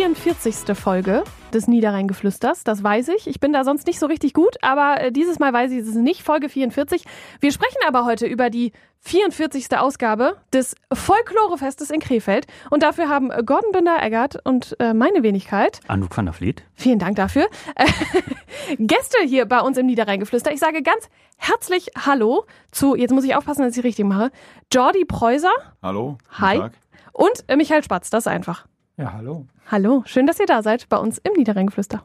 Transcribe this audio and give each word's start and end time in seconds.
44. 0.00 0.74
Folge 0.78 1.24
des 1.52 1.68
Niederrheingeflüsters, 1.68 2.64
das 2.64 2.82
weiß 2.82 3.08
ich. 3.08 3.26
Ich 3.26 3.38
bin 3.38 3.52
da 3.52 3.64
sonst 3.64 3.86
nicht 3.86 3.98
so 3.98 4.06
richtig 4.06 4.32
gut, 4.32 4.56
aber 4.62 4.98
äh, 4.98 5.12
dieses 5.12 5.38
Mal 5.38 5.52
weiß 5.52 5.70
ich, 5.72 5.80
es 5.80 5.88
ist 5.88 5.96
nicht 5.96 6.22
Folge 6.22 6.48
44. 6.48 7.04
Wir 7.40 7.52
sprechen 7.52 7.76
aber 7.86 8.06
heute 8.06 8.26
über 8.26 8.48
die 8.48 8.72
44. 9.00 9.78
Ausgabe 9.78 10.38
des 10.54 10.74
Folklorefestes 10.90 11.90
in 11.90 12.00
Krefeld. 12.00 12.46
Und 12.70 12.82
dafür 12.82 13.10
haben 13.10 13.28
Gordon 13.44 13.72
Binder-Eggert 13.72 14.38
und 14.42 14.74
äh, 14.80 14.94
meine 14.94 15.22
Wenigkeit. 15.22 15.80
Anouk 15.86 16.16
van 16.16 16.24
der 16.24 16.32
Vliet. 16.32 16.64
Vielen 16.72 16.98
Dank 16.98 17.16
dafür. 17.16 17.46
Äh, 17.74 17.84
Gäste 18.78 19.18
hier 19.26 19.44
bei 19.44 19.60
uns 19.60 19.76
im 19.76 19.84
Niederrheingeflüster. 19.84 20.50
Ich 20.50 20.60
sage 20.60 20.82
ganz 20.82 21.10
herzlich 21.36 21.88
Hallo 22.06 22.46
zu, 22.70 22.96
jetzt 22.96 23.12
muss 23.12 23.24
ich 23.24 23.34
aufpassen, 23.34 23.64
dass 23.64 23.76
ich 23.76 23.84
richtig 23.84 24.06
mache, 24.06 24.30
Jordi 24.72 25.04
Preuser. 25.04 25.52
Hallo. 25.82 26.16
Hi. 26.38 26.56
Tag. 26.56 26.72
Und 27.12 27.44
äh, 27.48 27.56
Michael 27.56 27.84
Spatz, 27.84 28.08
das 28.08 28.24
ist 28.24 28.28
einfach. 28.28 28.64
Ja, 29.00 29.14
hallo. 29.14 29.46
Hallo, 29.70 30.02
schön, 30.04 30.26
dass 30.26 30.40
ihr 30.40 30.46
da 30.46 30.64
seid 30.64 30.88
bei 30.88 30.96
uns 30.96 31.18
im 31.18 31.32
Niederrheingeflüster. 31.34 32.02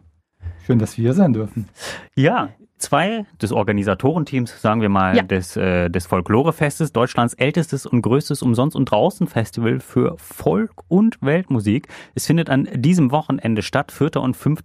Schön, 0.68 0.78
dass 0.78 1.00
wir 1.00 1.02
hier 1.02 1.14
sein 1.16 1.34
dürfen. 1.34 1.68
Ja, 2.14 2.50
zwei 2.78 3.26
des 3.41 3.52
Organisatorenteams, 3.52 4.62
sagen 4.62 4.82
wir 4.82 4.90
mal, 4.90 5.18
ja. 5.18 5.24
des, 5.24 5.58
äh, 5.58 5.90
des 5.90 6.05
Folklorefestes, 6.05 6.94
Deutschlands 6.94 7.34
ältestes 7.34 7.88
und 7.88 8.04
größtes 8.04 8.44
Umsonst- 8.44 8.76
und 8.76 8.85
Draußen-Festival 8.91 9.80
für 9.80 10.16
Folk- 10.20 10.84
und 10.90 11.18
Weltmusik. 11.24 11.88
Es 12.13 12.27
findet 12.27 12.52
an 12.52 12.70
diesem 12.72 13.10
Wochenende 13.10 13.63
statt, 13.63 13.91
4. 13.91 14.18
und 14.18 14.38
5. 14.38 14.62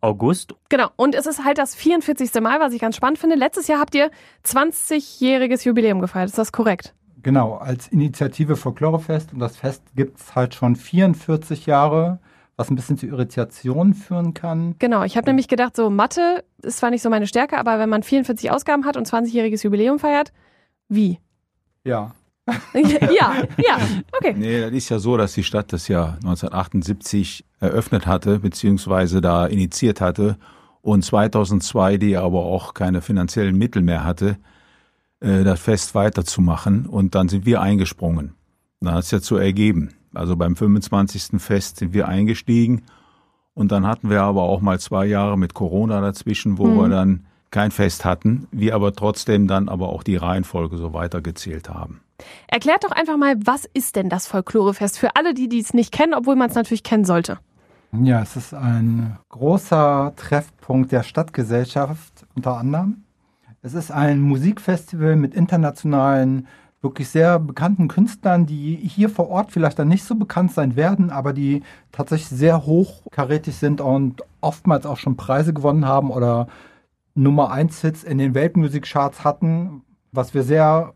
August. 0.00 0.54
Genau, 0.70 0.88
und 0.96 1.14
es 1.14 1.26
ist 1.26 1.44
halt 1.44 1.58
das 1.58 1.74
44. 1.74 2.40
Mal, 2.40 2.60
was 2.60 2.72
ich 2.72 2.80
ganz 2.80 2.96
spannend 2.96 3.18
finde. 3.18 3.36
Letztes 3.36 3.68
Jahr 3.68 3.78
habt 3.78 3.94
ihr 3.94 4.10
20-jähriges 4.46 5.66
Jubiläum 5.66 6.00
gefeiert, 6.00 6.30
ist 6.30 6.38
das 6.38 6.50
korrekt? 6.50 6.94
Genau, 7.22 7.54
als 7.54 7.88
Initiative 7.88 8.56
Folklorefest 8.56 9.32
und 9.32 9.38
das 9.38 9.56
Fest 9.56 9.82
gibt 9.94 10.18
es 10.18 10.34
halt 10.34 10.54
schon 10.54 10.76
44 10.76 11.66
Jahre, 11.66 12.18
was 12.56 12.70
ein 12.70 12.76
bisschen 12.76 12.98
zu 12.98 13.06
Irritationen 13.06 13.94
führen 13.94 14.34
kann. 14.34 14.74
Genau, 14.78 15.04
ich 15.04 15.16
habe 15.16 15.28
nämlich 15.28 15.48
gedacht, 15.48 15.76
so 15.76 15.88
Mathe 15.90 16.44
ist 16.62 16.78
zwar 16.78 16.90
nicht 16.90 17.02
so 17.02 17.10
meine 17.10 17.26
Stärke, 17.26 17.58
aber 17.58 17.78
wenn 17.78 17.88
man 17.88 18.02
44 18.02 18.50
Ausgaben 18.50 18.84
hat 18.84 18.96
und 18.96 19.08
20-jähriges 19.08 19.64
Jubiläum 19.64 19.98
feiert, 19.98 20.32
wie? 20.88 21.18
Ja. 21.84 22.14
ja, 22.74 23.34
ja, 23.56 23.78
okay. 24.12 24.34
Nee, 24.36 24.60
das 24.62 24.72
ist 24.72 24.88
ja 24.88 24.98
so, 24.98 25.16
dass 25.16 25.32
die 25.32 25.44
Stadt 25.44 25.72
das 25.72 25.86
ja 25.86 26.14
1978 26.24 27.44
eröffnet 27.60 28.06
hatte, 28.06 28.40
beziehungsweise 28.40 29.20
da 29.20 29.46
initiiert 29.46 30.00
hatte 30.00 30.36
und 30.80 31.04
2002 31.04 31.98
die 31.98 32.16
aber 32.16 32.40
auch 32.44 32.74
keine 32.74 33.00
finanziellen 33.00 33.56
Mittel 33.56 33.82
mehr 33.82 34.04
hatte, 34.04 34.38
äh, 35.22 35.44
das 35.44 35.60
Fest 35.60 35.94
weiterzumachen. 35.94 36.86
Und 36.86 37.14
dann 37.14 37.28
sind 37.28 37.46
wir 37.46 37.60
eingesprungen. 37.60 38.34
Dann 38.80 38.94
hat 38.94 39.04
es 39.04 39.10
ja 39.10 39.20
zu 39.20 39.36
ergeben. 39.36 39.94
Also 40.14 40.36
beim 40.36 40.56
25. 40.56 41.40
Fest 41.40 41.78
sind 41.78 41.94
wir 41.94 42.08
eingestiegen. 42.08 42.82
Und 43.54 43.72
dann 43.72 43.86
hatten 43.86 44.10
wir 44.10 44.22
aber 44.22 44.42
auch 44.42 44.60
mal 44.60 44.80
zwei 44.80 45.06
Jahre 45.06 45.38
mit 45.38 45.54
Corona 45.54 46.00
dazwischen, 46.00 46.58
wo 46.58 46.66
mhm. 46.66 46.76
wir 46.78 46.88
dann 46.88 47.26
kein 47.50 47.70
Fest 47.70 48.04
hatten, 48.04 48.48
wir 48.50 48.74
aber 48.74 48.94
trotzdem 48.94 49.46
dann 49.46 49.68
aber 49.68 49.90
auch 49.90 50.02
die 50.02 50.16
Reihenfolge 50.16 50.78
so 50.78 50.94
weitergezählt 50.94 51.68
haben. 51.68 52.00
Erklärt 52.48 52.84
doch 52.84 52.92
einfach 52.92 53.18
mal, 53.18 53.34
was 53.44 53.68
ist 53.74 53.96
denn 53.96 54.08
das 54.08 54.26
Folklorefest 54.26 54.98
für 54.98 55.16
alle, 55.16 55.34
die 55.34 55.58
es 55.58 55.74
nicht 55.74 55.92
kennen, 55.92 56.14
obwohl 56.14 56.34
man 56.34 56.48
es 56.48 56.56
natürlich 56.56 56.82
kennen 56.82 57.04
sollte? 57.04 57.38
Ja, 57.92 58.22
es 58.22 58.36
ist 58.36 58.54
ein 58.54 59.18
großer 59.28 60.14
Treffpunkt 60.16 60.92
der 60.92 61.02
Stadtgesellschaft 61.02 62.26
unter 62.34 62.56
anderem. 62.56 63.04
Es 63.64 63.74
ist 63.74 63.92
ein 63.92 64.20
Musikfestival 64.20 65.14
mit 65.14 65.34
internationalen, 65.34 66.48
wirklich 66.80 67.08
sehr 67.08 67.38
bekannten 67.38 67.86
Künstlern, 67.86 68.44
die 68.44 68.74
hier 68.74 69.08
vor 69.08 69.28
Ort 69.28 69.52
vielleicht 69.52 69.78
dann 69.78 69.86
nicht 69.86 70.02
so 70.02 70.16
bekannt 70.16 70.52
sein 70.52 70.74
werden, 70.74 71.10
aber 71.10 71.32
die 71.32 71.62
tatsächlich 71.92 72.28
sehr 72.28 72.66
hochkarätig 72.66 73.54
sind 73.54 73.80
und 73.80 74.22
oftmals 74.40 74.84
auch 74.84 74.96
schon 74.96 75.16
Preise 75.16 75.52
gewonnen 75.54 75.86
haben 75.86 76.10
oder 76.10 76.48
Nummer 77.14 77.52
1 77.52 77.80
Hits 77.82 78.02
in 78.02 78.18
den 78.18 78.34
Weltmusikcharts 78.34 79.22
hatten, 79.22 79.82
was 80.10 80.34
wir 80.34 80.42
sehr 80.42 80.94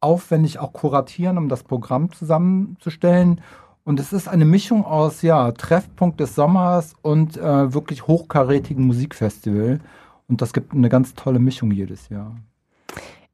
aufwendig 0.00 0.60
auch 0.60 0.72
kuratieren, 0.72 1.36
um 1.36 1.50
das 1.50 1.62
Programm 1.62 2.10
zusammenzustellen. 2.12 3.42
Und 3.84 4.00
es 4.00 4.14
ist 4.14 4.28
eine 4.28 4.46
Mischung 4.46 4.86
aus 4.86 5.20
ja, 5.20 5.52
Treffpunkt 5.52 6.20
des 6.20 6.34
Sommers 6.34 6.94
und 7.02 7.36
äh, 7.36 7.74
wirklich 7.74 8.06
hochkarätigen 8.06 8.86
Musikfestival. 8.86 9.80
Und 10.28 10.42
das 10.42 10.52
gibt 10.52 10.72
eine 10.72 10.88
ganz 10.88 11.14
tolle 11.14 11.38
Mischung 11.38 11.70
jedes 11.70 12.08
Jahr. 12.10 12.36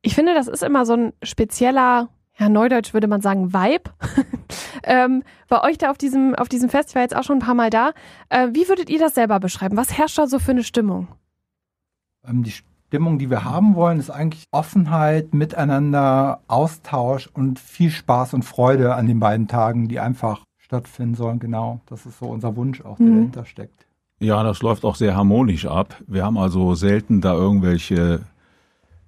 Ich 0.00 0.14
finde, 0.14 0.34
das 0.34 0.48
ist 0.48 0.62
immer 0.62 0.86
so 0.86 0.94
ein 0.94 1.12
spezieller, 1.22 2.08
ja, 2.38 2.48
Neudeutsch 2.48 2.94
würde 2.94 3.08
man 3.08 3.20
sagen, 3.20 3.52
Vibe. 3.52 3.90
ähm, 4.84 5.22
bei 5.48 5.62
euch 5.62 5.78
da 5.78 5.90
auf 5.90 5.98
diesem, 5.98 6.34
auf 6.34 6.48
diesem 6.48 6.68
Festival 6.68 7.02
jetzt 7.02 7.16
auch 7.16 7.24
schon 7.24 7.38
ein 7.38 7.44
paar 7.44 7.54
Mal 7.54 7.70
da. 7.70 7.92
Äh, 8.28 8.48
wie 8.52 8.68
würdet 8.68 8.90
ihr 8.90 8.98
das 8.98 9.14
selber 9.14 9.40
beschreiben? 9.40 9.76
Was 9.76 9.96
herrscht 9.96 10.18
da 10.18 10.26
so 10.26 10.38
für 10.38 10.52
eine 10.52 10.62
Stimmung? 10.62 11.08
Ähm, 12.26 12.42
die 12.42 12.52
Stimmung, 12.52 13.18
die 13.18 13.30
wir 13.30 13.44
haben 13.44 13.74
wollen, 13.74 13.98
ist 13.98 14.10
eigentlich 14.10 14.44
Offenheit, 14.52 15.34
Miteinander, 15.34 16.42
Austausch 16.46 17.28
und 17.32 17.58
viel 17.58 17.90
Spaß 17.90 18.34
und 18.34 18.44
Freude 18.44 18.94
an 18.94 19.06
den 19.06 19.18
beiden 19.18 19.48
Tagen, 19.48 19.88
die 19.88 19.98
einfach 19.98 20.44
stattfinden 20.58 21.14
sollen. 21.14 21.38
Genau, 21.38 21.80
das 21.86 22.06
ist 22.06 22.18
so 22.18 22.26
unser 22.26 22.56
Wunsch 22.56 22.82
auch, 22.82 22.98
der 22.98 23.06
mhm. 23.06 23.16
dahinter 23.16 23.44
steckt. 23.46 23.83
Ja, 24.24 24.42
das 24.42 24.62
läuft 24.62 24.86
auch 24.86 24.96
sehr 24.96 25.14
harmonisch 25.14 25.66
ab. 25.66 26.00
Wir 26.06 26.24
haben 26.24 26.38
also 26.38 26.74
selten 26.74 27.20
da 27.20 27.34
irgendwelche 27.34 28.20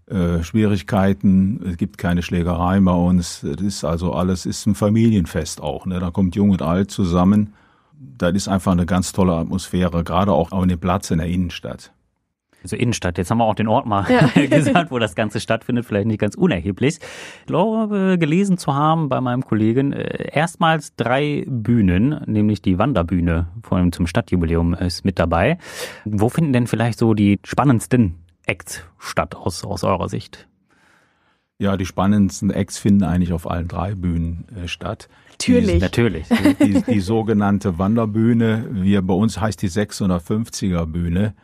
äh, 0.08 0.42
Schwierigkeiten. 0.42 1.62
Es 1.66 1.78
gibt 1.78 1.96
keine 1.96 2.22
Schlägereien 2.22 2.84
bei 2.84 2.92
uns. 2.92 3.42
Es 3.42 3.62
ist 3.62 3.84
also 3.84 4.12
alles 4.12 4.44
ist 4.44 4.66
ein 4.66 4.74
Familienfest 4.74 5.62
auch. 5.62 5.86
Ne? 5.86 6.00
Da 6.00 6.10
kommt 6.10 6.36
Jung 6.36 6.50
und 6.50 6.60
Alt 6.60 6.90
zusammen. 6.90 7.54
Das 8.18 8.34
ist 8.34 8.46
einfach 8.46 8.72
eine 8.72 8.84
ganz 8.84 9.12
tolle 9.12 9.32
Atmosphäre, 9.32 10.04
gerade 10.04 10.32
auch 10.32 10.52
auf 10.52 10.66
dem 10.66 10.78
Platz 10.78 11.10
in 11.10 11.16
der 11.16 11.28
Innenstadt 11.28 11.92
also 12.66 12.76
Innenstadt. 12.76 13.16
Jetzt 13.16 13.30
haben 13.30 13.38
wir 13.38 13.44
auch 13.44 13.54
den 13.54 13.68
Ort 13.68 13.86
mal 13.86 14.06
ja. 14.10 14.46
gesagt, 14.46 14.90
wo 14.90 14.98
das 14.98 15.14
Ganze 15.14 15.40
stattfindet, 15.40 15.86
vielleicht 15.86 16.06
nicht 16.06 16.18
ganz 16.18 16.34
unerheblich. 16.34 16.98
Ich 17.40 17.46
glaube, 17.46 18.16
gelesen 18.18 18.58
zu 18.58 18.74
haben 18.74 19.08
bei 19.08 19.20
meinem 19.20 19.44
Kollegen, 19.44 19.92
äh, 19.92 20.30
erstmals 20.32 20.96
drei 20.96 21.44
Bühnen, 21.46 22.20
nämlich 22.26 22.62
die 22.62 22.78
Wanderbühne 22.78 23.48
vor 23.62 23.78
allem 23.78 23.92
zum 23.92 24.06
Stadtjubiläum 24.06 24.74
ist 24.74 25.04
mit 25.04 25.18
dabei. 25.18 25.58
Wo 26.04 26.28
finden 26.28 26.52
denn 26.52 26.66
vielleicht 26.66 26.98
so 26.98 27.14
die 27.14 27.38
spannendsten 27.44 28.16
Acts 28.46 28.84
statt 28.98 29.36
aus, 29.36 29.64
aus 29.64 29.84
eurer 29.84 30.08
Sicht? 30.08 30.48
Ja, 31.58 31.76
die 31.76 31.86
spannendsten 31.86 32.50
Acts 32.50 32.78
finden 32.78 33.04
eigentlich 33.04 33.32
auf 33.32 33.48
allen 33.48 33.68
drei 33.68 33.94
Bühnen 33.94 34.44
äh, 34.56 34.68
statt. 34.68 35.08
Natürlich. 35.30 35.74
Die, 35.74 35.78
natürlich. 35.78 36.26
Die, 36.28 36.54
die, 36.54 36.82
die 36.82 37.00
sogenannte 37.00 37.78
Wanderbühne, 37.78 38.66
wir 38.72 39.02
bei 39.02 39.14
uns 39.14 39.40
heißt 39.40 39.62
die 39.62 39.70
650er 39.70 40.84
Bühne. 40.86 41.34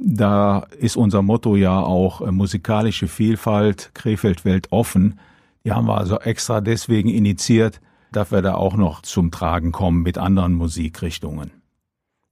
Da 0.00 0.66
ist 0.78 0.96
unser 0.96 1.22
Motto 1.22 1.56
ja 1.56 1.80
auch 1.80 2.20
äh, 2.20 2.30
musikalische 2.30 3.08
Vielfalt, 3.08 3.90
Krefeld 3.94 4.44
Welt 4.44 4.68
offen. 4.70 5.18
Die 5.64 5.72
haben 5.72 5.86
wir 5.86 5.98
also 5.98 6.20
extra 6.20 6.60
deswegen 6.60 7.08
initiiert, 7.08 7.80
dass 8.12 8.30
wir 8.30 8.40
da 8.40 8.54
auch 8.54 8.76
noch 8.76 9.02
zum 9.02 9.30
Tragen 9.30 9.72
kommen 9.72 10.02
mit 10.02 10.16
anderen 10.16 10.54
Musikrichtungen. 10.54 11.50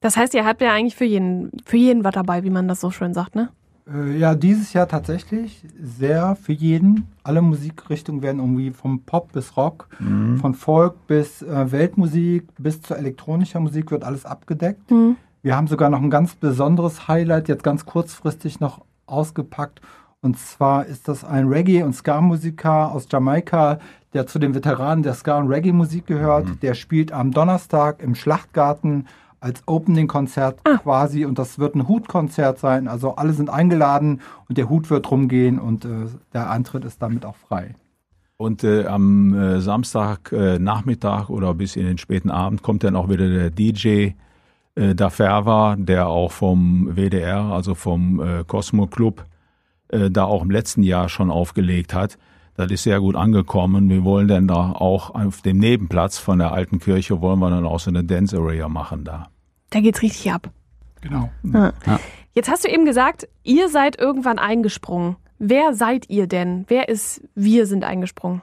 Das 0.00 0.16
heißt, 0.16 0.34
ihr 0.34 0.44
habt 0.44 0.60
ja 0.60 0.72
eigentlich 0.72 0.94
für 0.94 1.04
jeden, 1.04 1.50
für 1.64 1.76
jeden 1.76 2.04
was 2.04 2.14
dabei, 2.14 2.44
wie 2.44 2.50
man 2.50 2.68
das 2.68 2.80
so 2.80 2.90
schön 2.90 3.12
sagt, 3.14 3.34
ne? 3.34 3.48
Äh, 3.92 4.18
ja, 4.18 4.34
dieses 4.34 4.72
Jahr 4.72 4.88
tatsächlich 4.88 5.64
sehr 5.80 6.36
für 6.36 6.52
jeden. 6.52 7.08
Alle 7.22 7.42
Musikrichtungen 7.42 8.22
werden 8.22 8.40
irgendwie 8.40 8.70
vom 8.70 9.02
Pop 9.02 9.32
bis 9.32 9.56
Rock, 9.56 9.88
mhm. 9.98 10.38
von 10.38 10.54
Folk 10.54 11.06
bis 11.06 11.42
äh, 11.42 11.72
Weltmusik 11.72 12.44
bis 12.58 12.82
zur 12.82 12.96
elektronischer 12.98 13.60
Musik 13.60 13.90
wird 13.90 14.04
alles 14.04 14.24
abgedeckt. 14.24 14.90
Mhm. 14.90 15.16
Wir 15.46 15.56
haben 15.56 15.68
sogar 15.68 15.90
noch 15.90 16.02
ein 16.02 16.10
ganz 16.10 16.34
besonderes 16.34 17.06
Highlight 17.06 17.46
jetzt 17.46 17.62
ganz 17.62 17.86
kurzfristig 17.86 18.58
noch 18.58 18.80
ausgepackt. 19.06 19.80
Und 20.20 20.36
zwar 20.36 20.86
ist 20.86 21.06
das 21.06 21.22
ein 21.22 21.46
Reggae- 21.46 21.84
und 21.84 21.92
Ska-Musiker 21.92 22.90
aus 22.90 23.06
Jamaika, 23.08 23.78
der 24.12 24.26
zu 24.26 24.40
den 24.40 24.56
Veteranen 24.56 25.04
der 25.04 25.14
Ska- 25.14 25.38
und 25.38 25.46
Reggae-Musik 25.46 26.04
gehört. 26.04 26.46
Mhm. 26.46 26.60
Der 26.62 26.74
spielt 26.74 27.12
am 27.12 27.30
Donnerstag 27.30 28.02
im 28.02 28.16
Schlachtgarten 28.16 29.06
als 29.38 29.62
Opening-Konzert 29.66 30.58
ah. 30.64 30.78
quasi. 30.78 31.24
Und 31.24 31.38
das 31.38 31.60
wird 31.60 31.76
ein 31.76 31.86
Hutkonzert 31.86 32.58
sein. 32.58 32.88
Also 32.88 33.14
alle 33.14 33.32
sind 33.32 33.48
eingeladen 33.48 34.22
und 34.48 34.58
der 34.58 34.68
Hut 34.68 34.90
wird 34.90 35.08
rumgehen 35.08 35.60
und 35.60 35.84
äh, 35.84 36.08
der 36.32 36.50
Eintritt 36.50 36.84
ist 36.84 37.00
damit 37.00 37.24
auch 37.24 37.36
frei. 37.36 37.76
Und 38.36 38.64
äh, 38.64 38.86
am 38.86 39.32
äh, 39.32 39.60
Samstag 39.60 40.32
äh, 40.32 40.58
Nachmittag 40.58 41.30
oder 41.30 41.54
bis 41.54 41.76
in 41.76 41.86
den 41.86 41.98
späten 41.98 42.32
Abend 42.32 42.64
kommt 42.64 42.82
dann 42.82 42.96
auch 42.96 43.08
wieder 43.08 43.28
der 43.28 43.50
DJ 43.50 44.10
äh, 44.76 44.94
Daferva, 44.94 45.76
der 45.78 46.06
auch 46.06 46.30
vom 46.32 46.96
WDR, 46.96 47.40
also 47.40 47.74
vom 47.74 48.20
äh, 48.20 48.44
Cosmo 48.46 48.86
Club, 48.86 49.24
äh, 49.88 50.10
da 50.10 50.24
auch 50.24 50.42
im 50.42 50.50
letzten 50.50 50.82
Jahr 50.82 51.08
schon 51.08 51.30
aufgelegt 51.30 51.94
hat. 51.94 52.18
Das 52.56 52.70
ist 52.70 52.84
sehr 52.84 53.00
gut 53.00 53.16
angekommen. 53.16 53.90
Wir 53.90 54.04
wollen 54.04 54.28
dann 54.28 54.48
da 54.48 54.72
auch 54.72 55.14
auf 55.14 55.42
dem 55.42 55.58
Nebenplatz 55.58 56.18
von 56.18 56.38
der 56.38 56.52
alten 56.52 56.78
Kirche 56.78 57.20
wollen 57.20 57.38
wir 57.38 57.50
dann 57.50 57.66
auch 57.66 57.80
so 57.80 57.90
eine 57.90 58.04
Dance 58.04 58.36
Area 58.36 58.68
machen 58.68 59.04
da. 59.04 59.28
Da 59.70 59.80
geht's 59.80 60.00
richtig 60.00 60.32
ab. 60.32 60.50
Genau. 61.02 61.30
Ja. 61.42 61.72
Jetzt 62.32 62.48
hast 62.50 62.64
du 62.64 62.68
eben 62.68 62.84
gesagt, 62.84 63.28
ihr 63.44 63.68
seid 63.68 63.98
irgendwann 63.98 64.38
eingesprungen. 64.38 65.16
Wer 65.38 65.74
seid 65.74 66.08
ihr 66.08 66.26
denn? 66.26 66.64
Wer 66.68 66.88
ist 66.88 67.22
wir 67.34 67.66
sind 67.66 67.84
eingesprungen? 67.84 68.40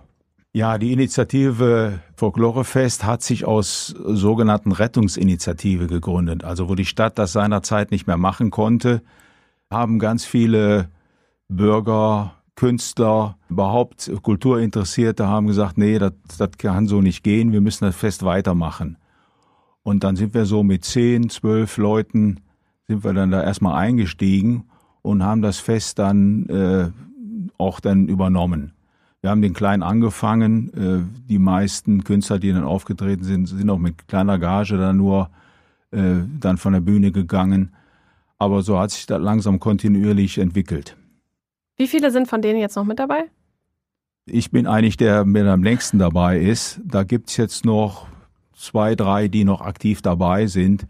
Ja, 0.55 0.77
die 0.77 0.93
Initiative 0.93 1.99
Folklorefest 2.15 3.03
hat 3.03 3.23
sich 3.23 3.45
aus 3.45 3.87
sogenannten 3.87 4.71
Rettungsinitiative 4.71 5.87
gegründet. 5.87 6.43
Also 6.43 6.69
wo 6.69 6.75
die 6.75 6.85
Stadt 6.85 7.17
das 7.17 7.33
seinerzeit 7.33 7.89
nicht 7.89 8.05
mehr 8.05 8.17
machen 8.17 8.51
konnte, 8.51 9.01
haben 9.71 9.97
ganz 9.97 10.25
viele 10.25 10.89
Bürger, 11.47 12.35
Künstler, 12.55 13.35
überhaupt 13.49 14.11
Kulturinteressierte 14.21 15.27
haben 15.27 15.47
gesagt, 15.47 15.79
nee, 15.79 15.97
das, 15.97 16.13
kann 16.59 16.87
so 16.87 17.01
nicht 17.01 17.23
gehen, 17.23 17.51
wir 17.51 17.61
müssen 17.61 17.85
das 17.85 17.95
Fest 17.95 18.23
weitermachen. 18.23 18.97
Und 19.81 20.03
dann 20.03 20.15
sind 20.15 20.35
wir 20.35 20.45
so 20.45 20.61
mit 20.61 20.85
zehn, 20.85 21.31
zwölf 21.31 21.77
Leuten, 21.77 22.41
sind 22.87 23.03
wir 23.03 23.13
dann 23.13 23.31
da 23.31 23.41
erstmal 23.41 23.73
eingestiegen 23.73 24.65
und 25.01 25.23
haben 25.23 25.41
das 25.41 25.57
Fest 25.57 25.97
dann 25.97 26.45
äh, 26.47 26.91
auch 27.57 27.79
dann 27.79 28.07
übernommen. 28.07 28.73
Wir 29.23 29.29
haben 29.29 29.41
den 29.41 29.53
Kleinen 29.53 29.83
angefangen. 29.83 30.73
Äh, 30.73 31.29
die 31.29 31.39
meisten 31.39 32.03
Künstler, 32.03 32.39
die 32.39 32.51
dann 32.51 32.65
aufgetreten 32.65 33.23
sind, 33.23 33.45
sind 33.45 33.69
auch 33.69 33.79
mit 33.79 34.09
kleiner 34.09 34.37
Gage 34.37 34.77
dann 34.77 34.97
nur 34.97 35.29
äh, 35.91 36.15
dann 36.41 36.57
von 36.57 36.73
der 36.73 36.81
Bühne 36.81 37.13
gegangen. 37.13 37.73
Aber 38.37 38.63
so 38.63 38.77
hat 38.77 38.91
sich 38.91 39.05
das 39.05 39.21
langsam 39.21 39.61
kontinuierlich 39.61 40.39
entwickelt. 40.39 40.97
Wie 41.77 41.87
viele 41.87 42.11
sind 42.11 42.27
von 42.27 42.41
denen 42.41 42.59
jetzt 42.59 42.75
noch 42.75 42.83
mit 42.83 42.99
dabei? 42.99 43.29
Ich 44.25 44.51
bin 44.51 44.67
eigentlich 44.67 44.97
der, 44.97 45.23
der 45.23 45.53
am 45.53 45.63
längsten 45.63 45.99
dabei 45.99 46.39
ist. 46.39 46.81
Da 46.83 47.03
gibt's 47.03 47.37
jetzt 47.37 47.63
noch 47.63 48.07
zwei, 48.53 48.93
drei, 48.93 49.29
die 49.29 49.45
noch 49.45 49.61
aktiv 49.61 50.01
dabei 50.01 50.47
sind. 50.47 50.85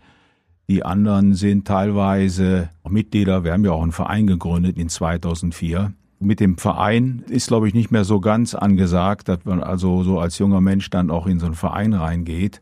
Die 0.68 0.84
anderen 0.84 1.36
sind 1.36 1.68
teilweise 1.68 2.72
Mitglieder. 2.90 3.44
Wir 3.44 3.54
haben 3.54 3.64
ja 3.64 3.74
auch 3.74 3.84
einen 3.84 3.92
Verein 3.92 4.26
gegründet 4.26 4.80
in 4.80 4.90
2004. 4.90 5.94
Mit 6.24 6.40
dem 6.40 6.58
Verein 6.58 7.24
ist, 7.28 7.48
glaube 7.48 7.68
ich, 7.68 7.74
nicht 7.74 7.92
mehr 7.92 8.06
so 8.06 8.20
ganz 8.20 8.56
angesagt, 8.56 9.28
dass 9.28 9.44
man 9.44 9.62
also 9.62 10.04
so 10.04 10.20
als 10.20 10.38
junger 10.38 10.62
Mensch 10.62 10.90
dann 10.90 11.12
auch 11.12 11.28
in 11.28 11.40
so 11.40 11.46
einen 11.46 11.56
Verein 11.56 11.94
reingeht, 11.94 12.62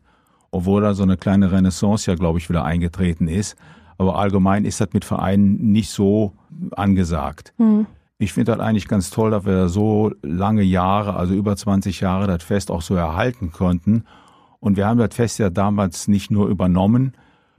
obwohl 0.50 0.82
da 0.82 0.94
so 0.94 1.02
eine 1.02 1.16
kleine 1.16 1.52
Renaissance 1.52 2.10
ja, 2.10 2.16
glaube 2.16 2.38
ich, 2.38 2.48
wieder 2.48 2.64
eingetreten 2.64 3.28
ist. 3.28 3.56
Aber 3.98 4.18
allgemein 4.18 4.64
ist 4.64 4.80
das 4.80 4.88
mit 4.92 5.04
Vereinen 5.04 5.70
nicht 5.72 5.90
so 5.90 6.32
angesagt. 6.72 7.54
Mhm. 7.58 7.86
Ich 8.18 8.32
finde 8.32 8.52
das 8.52 8.60
eigentlich 8.60 8.88
ganz 8.88 9.10
toll, 9.10 9.30
dass 9.30 9.44
wir 9.44 9.68
so 9.68 10.12
lange 10.22 10.62
Jahre, 10.62 11.14
also 11.14 11.34
über 11.34 11.56
20 11.56 12.00
Jahre, 12.00 12.26
das 12.26 12.42
Fest 12.42 12.70
auch 12.70 12.82
so 12.82 12.94
erhalten 12.94 13.52
konnten. 13.52 14.04
Und 14.60 14.76
wir 14.76 14.86
haben 14.86 14.98
das 14.98 15.14
Fest 15.14 15.38
ja 15.38 15.50
damals 15.50 16.08
nicht 16.08 16.30
nur 16.30 16.48
übernommen, 16.48 17.14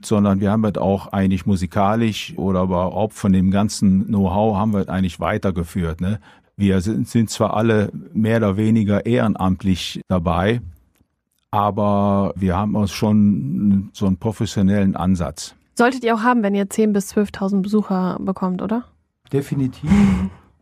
sondern 0.06 0.40
wir 0.40 0.50
haben 0.50 0.62
das 0.62 0.76
auch 0.76 1.12
eigentlich 1.12 1.46
musikalisch 1.46 2.34
oder 2.36 2.60
aber 2.60 2.94
auch 2.94 3.12
von 3.12 3.32
dem 3.32 3.50
ganzen 3.50 4.06
Know-how 4.06 4.56
haben 4.56 4.72
wir 4.72 4.80
das 4.80 4.88
eigentlich 4.88 5.20
weitergeführt. 5.20 6.00
Ne? 6.00 6.20
Wir 6.56 6.80
sind, 6.80 7.08
sind 7.08 7.30
zwar 7.30 7.54
alle 7.54 7.90
mehr 8.12 8.38
oder 8.38 8.56
weniger 8.56 9.06
ehrenamtlich 9.06 10.00
dabei, 10.08 10.60
aber 11.50 12.32
wir 12.36 12.56
haben 12.56 12.74
uns 12.74 12.92
schon 12.92 13.90
so 13.92 14.06
einen 14.06 14.16
professionellen 14.16 14.96
Ansatz. 14.96 15.54
Solltet 15.76 16.04
ihr 16.04 16.14
auch 16.14 16.22
haben, 16.22 16.42
wenn 16.42 16.54
ihr 16.54 16.66
10.000 16.66 16.92
bis 16.92 17.12
12.000 17.12 17.62
Besucher 17.62 18.18
bekommt, 18.20 18.62
oder? 18.62 18.84
Definitiv. 19.32 19.90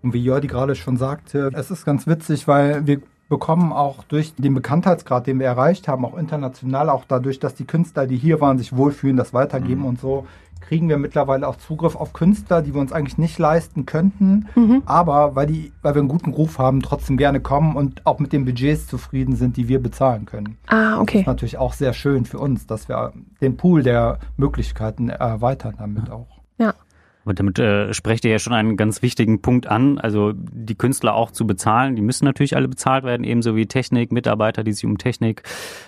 Und 0.02 0.14
wie 0.14 0.24
Jordi 0.24 0.48
gerade 0.48 0.74
schon 0.74 0.96
sagte, 0.96 1.50
es 1.54 1.70
ist 1.70 1.84
ganz 1.84 2.06
witzig, 2.06 2.48
weil 2.48 2.86
wir 2.86 3.02
bekommen 3.32 3.72
auch 3.72 4.04
durch 4.04 4.34
den 4.34 4.52
Bekanntheitsgrad, 4.52 5.26
den 5.26 5.38
wir 5.38 5.46
erreicht 5.46 5.88
haben, 5.88 6.04
auch 6.04 6.18
international, 6.18 6.90
auch 6.90 7.04
dadurch, 7.08 7.40
dass 7.40 7.54
die 7.54 7.64
Künstler, 7.64 8.06
die 8.06 8.18
hier 8.18 8.42
waren, 8.42 8.58
sich 8.58 8.76
wohlfühlen, 8.76 9.16
das 9.16 9.32
weitergeben 9.32 9.80
mhm. 9.80 9.86
und 9.86 10.00
so, 10.00 10.26
kriegen 10.60 10.90
wir 10.90 10.98
mittlerweile 10.98 11.48
auch 11.48 11.56
Zugriff 11.56 11.96
auf 11.96 12.12
Künstler, 12.12 12.60
die 12.60 12.74
wir 12.74 12.80
uns 12.82 12.92
eigentlich 12.92 13.16
nicht 13.16 13.38
leisten 13.38 13.86
könnten, 13.86 14.48
mhm. 14.54 14.82
aber 14.84 15.34
weil, 15.34 15.46
die, 15.46 15.72
weil 15.80 15.94
wir 15.94 16.00
einen 16.00 16.10
guten 16.10 16.32
Ruf 16.32 16.58
haben, 16.58 16.82
trotzdem 16.82 17.16
gerne 17.16 17.40
kommen 17.40 17.74
und 17.74 18.06
auch 18.06 18.18
mit 18.18 18.34
den 18.34 18.44
Budgets 18.44 18.86
zufrieden 18.86 19.34
sind, 19.34 19.56
die 19.56 19.66
wir 19.66 19.82
bezahlen 19.82 20.26
können. 20.26 20.58
Ah, 20.66 21.00
okay. 21.00 21.14
Das 21.14 21.20
ist 21.22 21.26
natürlich 21.26 21.56
auch 21.56 21.72
sehr 21.72 21.94
schön 21.94 22.26
für 22.26 22.38
uns, 22.38 22.66
dass 22.66 22.90
wir 22.90 23.14
den 23.40 23.56
Pool 23.56 23.82
der 23.82 24.18
Möglichkeiten 24.36 25.08
erweitern 25.08 25.76
damit 25.78 26.10
auch. 26.10 26.28
Ja. 26.58 26.74
Aber 27.24 27.34
damit 27.34 27.58
äh, 27.58 27.94
sprecht 27.94 28.24
ihr 28.24 28.32
ja 28.32 28.38
schon 28.38 28.52
einen 28.52 28.76
ganz 28.76 29.02
wichtigen 29.02 29.42
Punkt 29.42 29.66
an. 29.66 29.98
Also 29.98 30.32
die 30.34 30.74
Künstler 30.74 31.14
auch 31.14 31.30
zu 31.30 31.46
bezahlen, 31.46 31.94
die 31.94 32.02
müssen 32.02 32.24
natürlich 32.24 32.56
alle 32.56 32.68
bezahlt 32.68 33.04
werden, 33.04 33.24
ebenso 33.24 33.54
wie 33.54 33.66
Technik, 33.66 34.10
Mitarbeiter, 34.10 34.64
die 34.64 34.72
sich 34.72 34.84
um 34.84 34.98
Technik, 34.98 35.42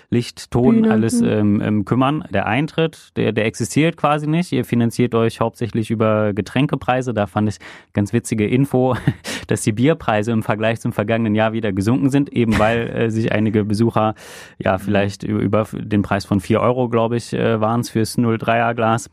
Licht, 0.09 0.51
Ton, 0.51 0.75
Bühne. 0.75 0.91
alles 0.91 1.19
hm. 1.19 1.27
ähm, 1.27 1.61
ähm, 1.61 1.85
kümmern. 1.85 2.23
Der 2.31 2.45
Eintritt, 2.45 3.09
der, 3.17 3.33
der 3.33 3.45
existiert 3.45 3.97
quasi 3.97 4.27
nicht. 4.27 4.51
Ihr 4.51 4.63
finanziert 4.63 5.13
euch 5.13 5.41
hauptsächlich 5.41 5.91
über 5.91 6.33
Getränkepreise. 6.33 7.13
Da 7.13 7.27
fand 7.27 7.49
ich 7.49 7.57
ganz 7.93 8.13
witzige 8.13 8.47
Info, 8.47 8.95
dass 9.47 9.61
die 9.61 9.73
Bierpreise 9.73 10.31
im 10.31 10.43
Vergleich 10.43 10.79
zum 10.79 10.93
vergangenen 10.93 11.35
Jahr 11.35 11.51
wieder 11.51 11.73
gesunken 11.73 12.09
sind, 12.09 12.31
eben 12.31 12.57
weil 12.59 12.87
äh, 12.95 13.09
sich 13.09 13.33
einige 13.33 13.65
Besucher 13.65 14.15
ja 14.57 14.77
vielleicht 14.77 15.23
über 15.23 15.67
den 15.73 16.01
Preis 16.01 16.23
von 16.23 16.39
vier 16.39 16.61
Euro, 16.61 16.87
glaube 16.87 17.17
ich, 17.17 17.33
äh, 17.33 17.59
waren 17.59 17.81
es 17.81 17.89
fürs 17.89 18.17
03er 18.17 18.73
Glas 18.73 19.09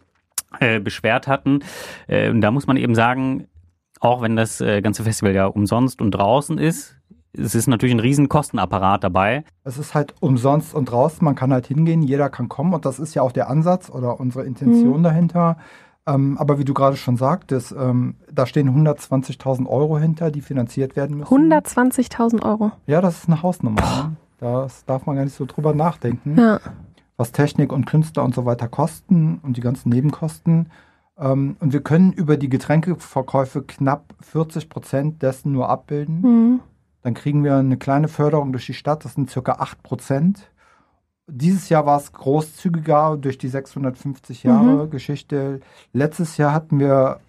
äh, 0.60 0.80
beschwert 0.80 1.26
hatten. 1.26 1.60
Äh, 2.06 2.30
und 2.30 2.40
da 2.40 2.50
muss 2.50 2.66
man 2.66 2.76
eben 2.76 2.94
sagen, 2.94 3.46
auch 4.00 4.20
wenn 4.22 4.36
das 4.36 4.60
äh, 4.60 4.80
ganze 4.82 5.04
Festival 5.04 5.34
ja 5.34 5.46
umsonst 5.46 6.00
und 6.00 6.10
draußen 6.10 6.58
ist, 6.58 6.96
es 7.34 7.54
ist 7.54 7.66
natürlich 7.66 7.94
ein 7.94 8.00
riesen 8.00 8.28
Kostenapparat 8.28 9.04
dabei. 9.04 9.44
Es 9.64 9.78
ist 9.78 9.94
halt 9.94 10.14
umsonst 10.20 10.74
und 10.74 10.86
draußen, 10.86 11.24
man 11.24 11.34
kann 11.34 11.52
halt 11.52 11.66
hingehen, 11.66 12.02
jeder 12.02 12.28
kann 12.28 12.48
kommen 12.48 12.74
und 12.74 12.84
das 12.84 12.98
ist 12.98 13.14
ja 13.14 13.22
auch 13.22 13.32
der 13.32 13.48
Ansatz 13.48 13.88
oder 13.90 14.20
unsere 14.20 14.44
Intention 14.44 14.98
mhm. 14.98 15.02
dahinter. 15.02 15.56
Ähm, 16.04 16.36
aber 16.36 16.58
wie 16.58 16.64
du 16.64 16.74
gerade 16.74 16.96
schon 16.96 17.16
sagtest, 17.16 17.74
ähm, 17.78 18.16
da 18.30 18.44
stehen 18.44 18.68
120.000 18.68 19.66
Euro 19.66 19.98
hinter, 19.98 20.30
die 20.30 20.40
finanziert 20.40 20.96
werden 20.96 21.18
müssen. 21.18 21.52
120.000 21.52 22.42
Euro? 22.42 22.72
Ja, 22.86 23.00
das 23.00 23.18
ist 23.18 23.28
eine 23.28 23.42
Hausnummer. 23.42 23.80
Ne? 23.80 24.16
Das 24.38 24.84
darf 24.84 25.06
man 25.06 25.14
gar 25.14 25.24
nicht 25.24 25.36
so 25.36 25.46
drüber 25.46 25.74
nachdenken. 25.74 26.36
Ja 26.36 26.58
was 27.16 27.32
Technik 27.32 27.72
und 27.72 27.86
Künstler 27.86 28.24
und 28.24 28.34
so 28.34 28.44
weiter 28.44 28.68
kosten 28.68 29.40
und 29.42 29.56
die 29.56 29.60
ganzen 29.60 29.90
Nebenkosten. 29.90 30.70
Ähm, 31.18 31.56
und 31.60 31.72
wir 31.72 31.82
können 31.82 32.12
über 32.12 32.36
die 32.36 32.48
Getränkeverkäufe 32.48 33.62
knapp 33.62 34.14
40 34.20 34.68
Prozent 34.68 35.22
dessen 35.22 35.52
nur 35.52 35.68
abbilden. 35.68 36.20
Mhm. 36.20 36.60
Dann 37.02 37.14
kriegen 37.14 37.44
wir 37.44 37.56
eine 37.56 37.76
kleine 37.76 38.08
Förderung 38.08 38.52
durch 38.52 38.66
die 38.66 38.74
Stadt, 38.74 39.04
das 39.04 39.14
sind 39.14 39.30
circa 39.30 39.52
8 39.58 39.82
Prozent. 39.82 40.50
Dieses 41.26 41.68
Jahr 41.68 41.86
war 41.86 41.98
es 41.98 42.12
großzügiger 42.12 43.16
durch 43.16 43.38
die 43.38 43.48
650 43.48 44.42
Jahre 44.42 44.86
mhm. 44.86 44.90
Geschichte. 44.90 45.60
Letztes 45.92 46.36
Jahr 46.36 46.52
hatten 46.52 46.78
wir 46.78 47.20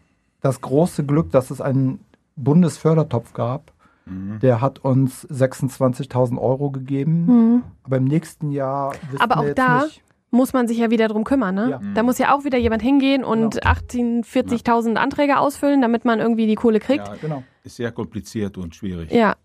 das 0.42 0.62
große 0.62 1.06
Glück, 1.06 1.32
dass 1.32 1.52
es 1.52 1.62
einen 1.62 2.00
Bundesfördertopf 2.36 3.34
gab 3.34 3.73
Mhm. 4.05 4.39
Der 4.39 4.62
hat 4.62 4.79
uns 4.79 5.27
26.000 5.29 6.38
Euro 6.38 6.72
gegeben. 6.72 7.25
Mhm. 7.25 7.63
Aber 7.83 7.98
im 7.98 8.05
nächsten 8.05 8.51
Jahr 8.51 8.93
wissen 9.12 9.22
Aber 9.22 9.38
auch 9.39 9.53
da 9.53 9.83
nicht. 9.83 10.01
muss 10.31 10.53
man 10.53 10.67
sich 10.67 10.77
ja 10.77 10.89
wieder 10.91 11.07
drum 11.07 11.24
kümmern, 11.24 11.55
ne? 11.55 11.69
Ja. 11.69 11.81
Da 11.93 12.03
muss 12.03 12.17
ja 12.17 12.36
auch 12.36 12.43
wieder 12.43 12.57
jemand 12.57 12.81
hingehen 12.81 13.24
und 13.24 13.55
genau. 13.55 13.67
18, 13.72 14.24
40.000 14.24 14.95
Anträge 14.95 15.39
ausfüllen, 15.39 15.81
damit 15.81 16.05
man 16.05 16.19
irgendwie 16.19 16.48
die 16.48 16.55
Kohle 16.55 16.79
kriegt. 16.79 17.07
Ja, 17.07 17.15
genau. 17.22 17.43
Ist 17.63 17.77
sehr 17.77 17.91
kompliziert 17.91 18.57
und 18.57 18.75
schwierig. 18.75 19.12
Ja. 19.12 19.36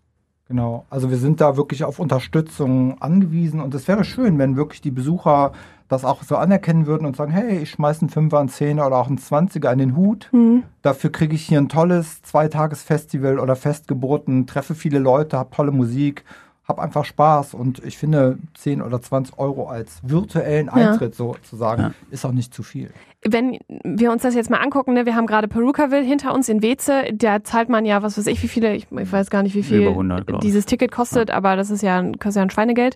Genau. 0.49 0.85
Also 0.89 1.11
wir 1.11 1.17
sind 1.17 1.41
da 1.41 1.57
wirklich 1.57 1.83
auf 1.83 1.99
Unterstützung 1.99 2.99
angewiesen 3.01 3.61
und 3.61 3.73
es 3.75 3.87
wäre 3.87 4.03
schön, 4.03 4.39
wenn 4.39 4.55
wirklich 4.55 4.81
die 4.81 4.91
Besucher 4.91 5.51
das 5.87 6.03
auch 6.05 6.23
so 6.23 6.37
anerkennen 6.37 6.87
würden 6.87 7.05
und 7.05 7.15
sagen, 7.15 7.31
hey, 7.31 7.59
ich 7.59 7.69
schmeiße 7.69 8.01
einen 8.01 8.09
Fünfer, 8.09 8.39
einen 8.39 8.49
Zehner 8.49 8.87
oder 8.87 8.97
auch 8.97 9.07
einen 9.07 9.19
Zwanziger 9.19 9.71
in 9.71 9.77
den 9.77 9.95
Hut. 9.95 10.29
Mhm. 10.31 10.63
Dafür 10.81 11.11
kriege 11.11 11.35
ich 11.35 11.45
hier 11.45 11.59
ein 11.59 11.69
tolles 11.69 12.23
Zweitagesfestival 12.23 13.37
oder 13.37 13.55
Fest 13.55 13.87
geboten, 13.87 14.47
treffe 14.47 14.73
viele 14.73 14.97
Leute, 14.97 15.37
habe 15.37 15.55
tolle 15.55 15.71
Musik, 15.71 16.25
habe 16.69 16.81
einfach 16.81 17.03
Spaß 17.03 17.55
und 17.55 17.83
ich 17.83 17.97
finde 17.97 18.37
10 18.53 18.81
oder 18.81 19.01
20 19.01 19.37
Euro 19.39 19.67
als 19.67 19.99
virtuellen 20.03 20.69
Eintritt 20.69 21.13
ja. 21.13 21.17
sozusagen 21.17 21.81
ja. 21.81 21.91
ist 22.11 22.25
auch 22.25 22.31
nicht 22.31 22.53
zu 22.53 22.63
viel. 22.63 22.91
Wenn 23.25 23.57
wir 23.83 24.11
uns 24.11 24.21
das 24.21 24.35
jetzt 24.35 24.49
mal 24.49 24.59
angucken, 24.59 24.93
ne, 24.93 25.05
wir 25.05 25.15
haben 25.15 25.25
gerade 25.25 25.47
Perukaville 25.47 26.03
hinter 26.03 26.33
uns 26.33 26.47
in 26.47 26.61
Weze, 26.61 27.05
da 27.11 27.43
zahlt 27.43 27.67
man 27.67 27.85
ja, 27.85 28.01
was 28.03 28.17
weiß 28.17 28.27
ich, 28.27 28.41
wie 28.43 28.47
viele, 28.47 28.75
ich, 28.75 28.87
ich 28.91 29.11
weiß 29.11 29.29
gar 29.29 29.43
nicht, 29.43 29.55
wie 29.55 29.63
viel 29.63 29.87
100, 29.87 30.43
dieses 30.43 30.65
Ticket 30.65 30.91
kostet, 30.91 31.29
ja. 31.29 31.35
aber 31.35 31.55
das 31.55 31.71
ist 31.71 31.81
ja, 31.81 32.01
kostet 32.01 32.35
ja 32.35 32.41
ein 32.43 32.49
Schweinegeld. 32.51 32.95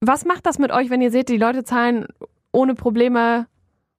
Was 0.00 0.24
macht 0.24 0.46
das 0.46 0.58
mit 0.58 0.70
euch, 0.70 0.88
wenn 0.88 1.02
ihr 1.02 1.10
seht, 1.10 1.28
die 1.28 1.36
Leute 1.36 1.64
zahlen 1.64 2.06
ohne 2.52 2.74
Probleme 2.74 3.46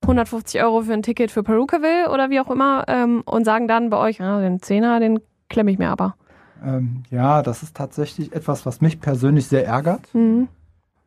150 0.03 0.63
Euro 0.63 0.81
für 0.81 0.93
ein 0.93 1.03
Ticket 1.03 1.29
für 1.29 1.43
Perukaville 1.43 2.09
oder 2.09 2.29
wie 2.29 2.39
auch 2.39 2.49
immer 2.49 2.85
ähm, 2.87 3.21
und 3.25 3.43
sagen 3.45 3.67
dann 3.67 3.89
bei 3.89 3.97
euch, 3.97 4.21
ah, 4.21 4.39
den 4.39 4.61
Zehner, 4.61 4.99
den 4.99 5.19
klemme 5.49 5.71
ich 5.71 5.77
mir 5.77 5.89
aber? 5.89 6.15
Ähm, 6.63 7.03
ja, 7.09 7.41
das 7.41 7.63
ist 7.63 7.75
tatsächlich 7.75 8.33
etwas, 8.33 8.65
was 8.65 8.81
mich 8.81 8.99
persönlich 8.99 9.47
sehr 9.47 9.65
ärgert. 9.65 10.13
Mhm. 10.13 10.47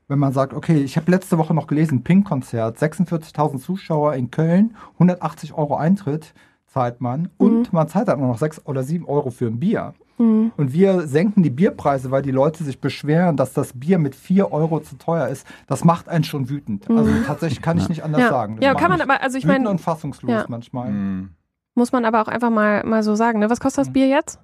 Wenn 0.08 0.18
man 0.18 0.32
sagt, 0.32 0.52
okay, 0.52 0.76
ich 0.82 0.96
habe 0.96 1.10
letzte 1.10 1.38
Woche 1.38 1.54
noch 1.54 1.66
gelesen, 1.66 2.02
Pink-Konzert, 2.02 2.76
46.000 2.78 3.58
Zuschauer 3.58 4.14
in 4.14 4.30
Köln, 4.30 4.76
180 4.94 5.54
Euro 5.54 5.76
Eintritt, 5.76 6.34
zahlt 6.66 7.00
man 7.00 7.30
und 7.38 7.72
man 7.72 7.88
zahlt 7.88 8.08
dann 8.08 8.20
noch 8.20 8.36
sechs 8.38 8.60
oder 8.66 8.82
sieben 8.82 9.06
Euro 9.06 9.30
für 9.30 9.46
ein 9.46 9.60
Bier. 9.60 9.94
Und 10.16 10.52
wir 10.72 11.08
senken 11.08 11.42
die 11.42 11.50
Bierpreise, 11.50 12.12
weil 12.12 12.22
die 12.22 12.30
Leute 12.30 12.62
sich 12.62 12.80
beschweren, 12.80 13.36
dass 13.36 13.52
das 13.52 13.72
Bier 13.72 13.98
mit 13.98 14.14
vier 14.14 14.52
Euro 14.52 14.78
zu 14.80 14.96
teuer 14.96 15.26
ist. 15.26 15.44
Das 15.66 15.82
macht 15.84 16.08
einen 16.08 16.22
schon 16.22 16.48
wütend. 16.48 16.88
Also 16.88 17.10
tatsächlich 17.26 17.60
kann 17.62 17.78
ich 17.78 17.88
nicht 17.88 18.04
anders 18.04 18.20
Ja. 18.20 18.28
sagen. 18.28 18.56
Das 18.56 18.64
Ja, 18.64 18.74
kann 18.74 18.90
man 18.90 19.00
aber- 19.00 19.20
also 19.22 19.36
ich 19.38 19.44
wütend 19.44 19.58
meine- 19.64 19.70
und 19.70 19.80
fassungslos 19.80 20.30
Ja. 20.30 20.44
manchmal. 20.48 20.90
Mhm. 20.90 21.30
Muss 21.74 21.90
man 21.90 22.04
aber 22.04 22.22
auch 22.22 22.28
einfach 22.28 22.50
mal, 22.50 22.84
mal 22.84 23.02
so 23.02 23.16
sagen. 23.16 23.40
Ne? 23.40 23.50
Was 23.50 23.58
kostet 23.58 23.86
das 23.86 23.92
Bier 23.92 24.06
jetzt? 24.06 24.38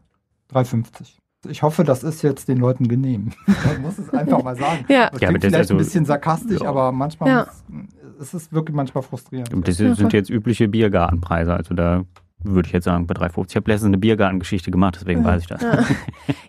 3,50. 0.53 1.17
Ich 1.49 1.63
hoffe, 1.63 1.85
das 1.85 2.03
ist 2.03 2.21
jetzt 2.23 2.49
den 2.49 2.59
Leuten 2.59 2.87
genehm. 2.89 3.31
Man 3.67 3.81
muss 3.83 3.99
es 3.99 4.11
einfach 4.11 4.43
mal 4.43 4.57
sagen. 4.57 4.85
Ja. 4.89 5.09
Das 5.11 5.21
Ja, 5.21 5.29
klingt 5.29 5.31
aber 5.31 5.39
das 5.39 5.43
vielleicht 5.45 5.57
also- 5.61 5.75
ein 5.75 5.79
bisschen 5.79 6.05
sarkastisch, 6.05 6.61
Ja. 6.61 6.69
aber 6.69 6.93
manchmal 6.93 7.29
Ja. 7.31 7.47
muss, 7.69 7.85
es 8.21 8.35
ist 8.35 8.53
wirklich 8.53 8.75
manchmal 8.77 9.03
frustrierend. 9.03 9.49
Das 9.67 9.79
Ja, 9.79 9.95
sind 9.95 10.13
jetzt 10.13 10.29
übliche 10.29 10.69
Biergartenpreise. 10.69 11.55
Also 11.55 11.75
da 11.75 12.05
würde 12.43 12.67
ich 12.67 12.73
jetzt 12.73 12.85
sagen, 12.85 13.07
bei 13.07 13.15
3,50. 13.15 13.51
Ich 13.51 13.57
habe 13.57 13.71
letztens 13.71 13.89
eine 13.89 13.99
Biergartengeschichte 13.99 14.71
gemacht, 14.71 14.97
deswegen 15.01 15.25
weiß 15.25 15.43
ich 15.43 15.49
das. 15.49 15.63
Ja. 15.63 15.85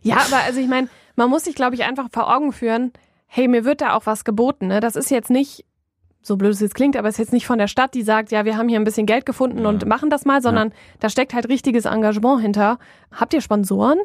Ja, 0.02 0.16
aber 0.18 0.44
also 0.46 0.60
ich 0.60 0.68
meine, 0.68 0.88
man 1.16 1.30
muss 1.30 1.44
sich, 1.46 1.56
glaube 1.56 1.76
ich, 1.76 1.84
einfach 1.84 2.08
vor 2.12 2.34
Augen 2.34 2.52
führen, 2.52 2.92
hey, 3.28 3.48
mir 3.48 3.64
wird 3.66 3.80
da 3.82 3.94
auch 3.96 4.06
was 4.06 4.26
geboten. 4.26 4.68
Ne? 4.68 4.80
Das 4.82 4.96
ist 4.98 5.10
jetzt 5.12 5.30
nicht, 5.30 5.64
so 6.22 6.38
blöd 6.38 6.52
es 6.52 6.60
jetzt 6.60 6.76
klingt, 6.76 6.96
aber 6.98 7.08
es 7.08 7.16
ist 7.16 7.20
jetzt 7.20 7.34
nicht 7.34 7.48
von 7.48 7.58
der 7.58 7.68
Stadt, 7.68 7.94
die 7.96 8.04
sagt, 8.04 8.32
ja, 8.32 8.46
wir 8.46 8.58
haben 8.58 8.70
hier 8.70 8.80
ein 8.80 8.84
bisschen 8.84 9.06
Geld 9.08 9.26
gefunden 9.26 9.60
Ja. 9.64 9.70
und 9.70 9.86
machen 9.88 10.10
das 10.10 10.24
mal, 10.26 10.42
sondern 10.42 10.72
da 11.00 11.10
steckt 11.10 11.34
halt 11.34 11.50
richtiges 11.50 11.86
Engagement 11.86 12.42
hinter. 12.42 12.78
Habt 13.12 13.34
ihr 13.34 13.42
Sponsoren? 13.42 13.98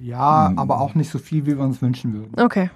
Ja, 0.00 0.48
Hm. 0.48 0.58
aber 0.58 0.80
auch 0.80 0.94
nicht 0.94 1.10
so 1.10 1.18
viel, 1.18 1.46
wie 1.46 1.56
wir 1.56 1.62
uns 1.64 1.82
wünschen 1.82 2.14
würden. 2.14 2.32
Okay. 2.42 2.70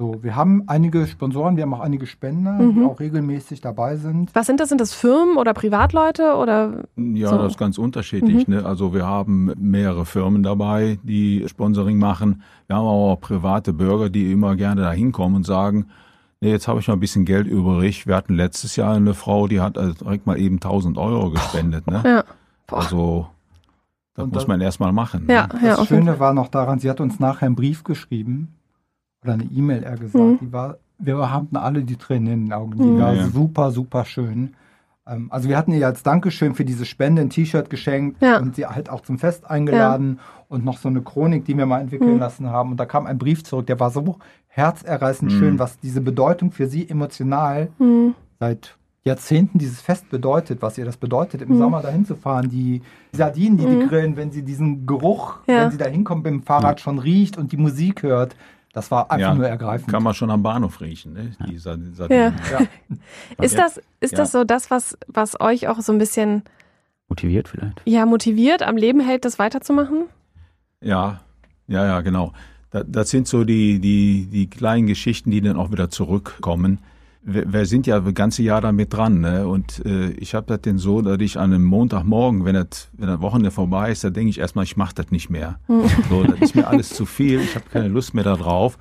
So, 0.00 0.16
wir 0.24 0.34
haben 0.34 0.64
einige 0.66 1.06
Sponsoren, 1.06 1.54
wir 1.56 1.62
haben 1.62 1.74
auch 1.74 1.80
einige 1.80 2.06
Spender, 2.06 2.58
die 2.58 2.64
Mhm. 2.64 2.86
auch 2.88 2.98
regelmäßig 2.98 3.60
dabei 3.60 3.94
sind. 3.94 4.34
Was 4.34 4.46
sind 4.48 4.58
das? 4.58 4.68
Sind 4.70 4.80
das 4.80 4.92
Firmen 4.92 5.36
oder 5.36 5.54
Privatleute 5.54 6.34
oder? 6.34 6.82
Ja, 6.96 7.28
So. 7.28 7.38
das 7.38 7.52
ist 7.52 7.58
ganz 7.58 7.78
unterschiedlich. 7.78 8.48
Mhm. 8.48 8.54
Ne? 8.54 8.64
Also 8.66 8.92
wir 8.94 9.06
haben 9.06 9.52
mehrere 9.56 10.04
Firmen 10.04 10.42
dabei, 10.42 10.98
die 11.04 11.44
Sponsoring 11.46 11.98
machen. 11.98 12.42
Wir 12.66 12.74
haben 12.76 12.82
aber 12.86 12.90
auch 13.12 13.20
private 13.20 13.72
Bürger, 13.72 14.10
die 14.10 14.32
immer 14.32 14.56
gerne 14.56 14.80
da 14.80 14.90
hinkommen 14.92 15.36
und 15.36 15.46
sagen, 15.46 15.86
nee, 16.42 16.50
jetzt 16.50 16.68
habe 16.68 16.80
ich 16.80 16.88
noch 16.88 16.94
ein 16.96 17.00
bisschen 17.00 17.24
Geld 17.24 17.46
übrig. 17.46 18.06
Wir 18.06 18.14
hatten 18.16 18.34
letztes 18.34 18.76
Jahr 18.76 18.94
eine 18.94 19.14
Frau, 19.14 19.46
die 19.48 19.60
hat 19.60 19.78
also 19.78 19.94
direkt 19.94 20.26
mal 20.26 20.38
eben 20.38 20.56
1000 20.56 20.98
Euro 20.98 21.30
gespendet. 21.30 21.86
Ne? 21.86 22.02
Ja. 22.04 22.24
Boah. 22.66 22.76
Also 22.78 23.26
das 24.14 24.24
Und 24.24 24.34
muss 24.34 24.46
man 24.46 24.60
erstmal 24.60 24.92
machen. 24.92 25.26
Ja, 25.30 25.46
Ne? 25.46 25.60
ja. 25.62 25.76
das 25.76 25.88
jeden 25.88 26.04
Schöne 26.04 26.20
war 26.20 26.34
noch 26.34 26.48
daran, 26.48 26.78
sie 26.78 26.90
hat 26.90 27.00
uns 27.00 27.18
nachher 27.18 27.46
einen 27.46 27.54
Brief 27.56 27.82
geschrieben 27.84 28.48
oder 29.24 29.34
eine 29.34 29.44
E-Mail 29.44 29.82
eher 29.84 29.96
gesagt. 29.96 30.14
Mhm. 30.16 30.38
Die 30.40 30.52
war, 30.52 30.76
wir 30.98 31.32
hatten 31.32 31.56
alle 31.56 31.82
die 31.82 31.96
Tränen 31.96 32.32
in 32.32 32.44
den 32.46 32.52
Augen. 32.52 32.76
Die 32.76 32.82
Mhm. 32.82 33.00
war 33.00 33.14
Ja. 33.14 33.28
super, 33.28 33.70
super 33.70 34.04
schön. 34.04 34.54
Ähm, 35.06 35.28
Also 35.30 35.48
wir 35.48 35.56
hatten 35.56 35.72
ihr 35.72 35.86
als 35.86 36.02
Dankeschön 36.02 36.54
für 36.54 36.64
diese 36.64 36.84
Spende 36.84 37.22
ein 37.22 37.30
T-Shirt 37.30 37.70
geschenkt 37.70 38.22
Ja. 38.22 38.38
und 38.38 38.54
sie 38.56 38.66
halt 38.66 38.88
auch 38.88 39.00
zum 39.00 39.18
Fest 39.18 39.48
eingeladen 39.50 40.20
und 40.48 40.64
noch 40.64 40.78
so 40.78 40.88
eine 40.88 41.02
Chronik, 41.02 41.44
die 41.44 41.56
wir 41.56 41.66
mal 41.66 41.80
entwickeln 41.80 42.14
Mhm. 42.14 42.20
lassen 42.20 42.50
haben. 42.50 42.70
Und 42.72 42.76
da 42.78 42.86
kam 42.86 43.06
ein 43.06 43.18
Brief 43.18 43.42
zurück, 43.42 43.66
der 43.66 43.80
war 43.80 43.90
so 43.90 44.18
herzerreißend 44.48 45.32
Mhm. 45.32 45.36
schön, 45.38 45.58
was 45.58 45.78
diese 45.80 46.00
Bedeutung 46.00 46.52
für 46.52 46.66
sie 46.66 46.88
emotional 46.88 47.68
Hm. 47.78 48.14
seit 48.38 48.76
Jahrzehnten 49.04 49.58
dieses 49.58 49.80
Fest 49.80 50.08
bedeutet, 50.10 50.62
was 50.62 50.78
ihr 50.78 50.84
das 50.84 50.96
bedeutet, 50.96 51.42
im 51.42 51.48
Mhm. 51.54 51.58
Sommer 51.58 51.82
dahin 51.82 52.04
zu 52.04 52.14
fahren, 52.14 52.48
die 52.48 52.82
Sardinen, 53.10 53.56
die 53.58 53.66
Mhm. 53.66 53.80
die 53.80 53.86
grillen, 53.88 54.16
wenn 54.16 54.30
sie 54.30 54.42
diesen 54.42 54.86
Geruch, 54.86 55.38
Ja. 55.48 55.62
wenn 55.62 55.70
sie 55.72 55.78
da 55.78 55.86
hinkommen 55.86 56.22
mit 56.22 56.32
dem 56.32 56.42
Fahrrad 56.44 56.80
schon 56.80 57.00
riecht 57.00 57.36
und 57.36 57.50
die 57.50 57.56
Musik 57.56 58.04
hört, 58.04 58.36
das 58.72 58.90
war 58.90 59.10
einfach 59.10 59.18
Ja, 59.28 59.34
nur 59.34 59.46
ergreifend. 59.46 59.90
Kann 59.90 60.02
man 60.02 60.14
schon 60.14 60.30
am 60.30 60.42
Bahnhof 60.42 60.80
riechen, 60.80 61.12
ne? 61.12 61.32
Dieser, 61.48 61.76
dieser 61.76 62.10
Ja. 62.10 62.32
ja. 62.50 62.66
Ist 63.44 63.58
das, 63.58 63.80
ist 64.00 64.12
Ja. 64.12 64.18
das 64.18 64.32
so 64.32 64.44
das, 64.44 64.70
was, 64.70 64.96
was 65.08 65.40
euch 65.40 65.68
auch 65.68 65.80
so 65.80 65.92
ein 65.92 65.98
bisschen 65.98 66.42
Motiviert 67.08 67.48
vielleicht. 67.48 67.82
ja, 67.84 68.06
motiviert, 68.06 68.62
am 68.62 68.76
Leben 68.76 69.00
hält, 69.00 69.24
das 69.24 69.38
weiterzumachen? 69.38 70.04
Ja, 70.80 71.20
ja, 71.68 71.84
ja, 71.86 72.00
genau. 72.00 72.32
Da- 72.70 72.84
Das 72.84 73.10
sind 73.10 73.28
so 73.28 73.44
die, 73.44 73.78
die, 73.80 74.26
die 74.30 74.48
kleinen 74.48 74.86
Geschichten, 74.86 75.30
die 75.30 75.40
dann 75.42 75.56
auch 75.56 75.70
wieder 75.70 75.90
zurückkommen. 75.90 76.78
Wir, 77.24 77.52
wir 77.52 77.66
sind 77.66 77.86
ja 77.86 78.00
das 78.00 78.14
ganze 78.14 78.42
Jahr 78.42 78.60
damit 78.60 78.92
dran. 78.92 79.20
Ne? 79.20 79.46
Und 79.46 79.84
äh, 79.86 80.10
ich 80.12 80.34
habe 80.34 80.46
das 80.46 80.60
denn 80.62 80.78
so, 80.78 81.02
dass 81.02 81.20
ich 81.20 81.38
an 81.38 81.52
einem 81.52 81.64
Montagmorgen, 81.64 82.44
wenn 82.44 82.54
das, 82.54 82.88
wenn 82.92 83.06
das 83.06 83.20
Wochenende 83.20 83.50
vorbei 83.50 83.92
ist, 83.92 84.02
da 84.04 84.10
denke 84.10 84.30
ich 84.30 84.38
erstmal, 84.40 84.64
ich 84.64 84.76
mache 84.76 84.94
das 84.94 85.10
nicht 85.10 85.30
mehr. 85.30 85.58
So, 86.08 86.24
das 86.24 86.40
ist 86.40 86.54
mir 86.56 86.66
alles 86.66 86.90
zu 86.90 87.06
viel, 87.06 87.40
ich 87.40 87.54
habe 87.54 87.64
keine 87.70 87.88
Lust 87.88 88.14
mehr 88.14 88.24
darauf. 88.24 88.76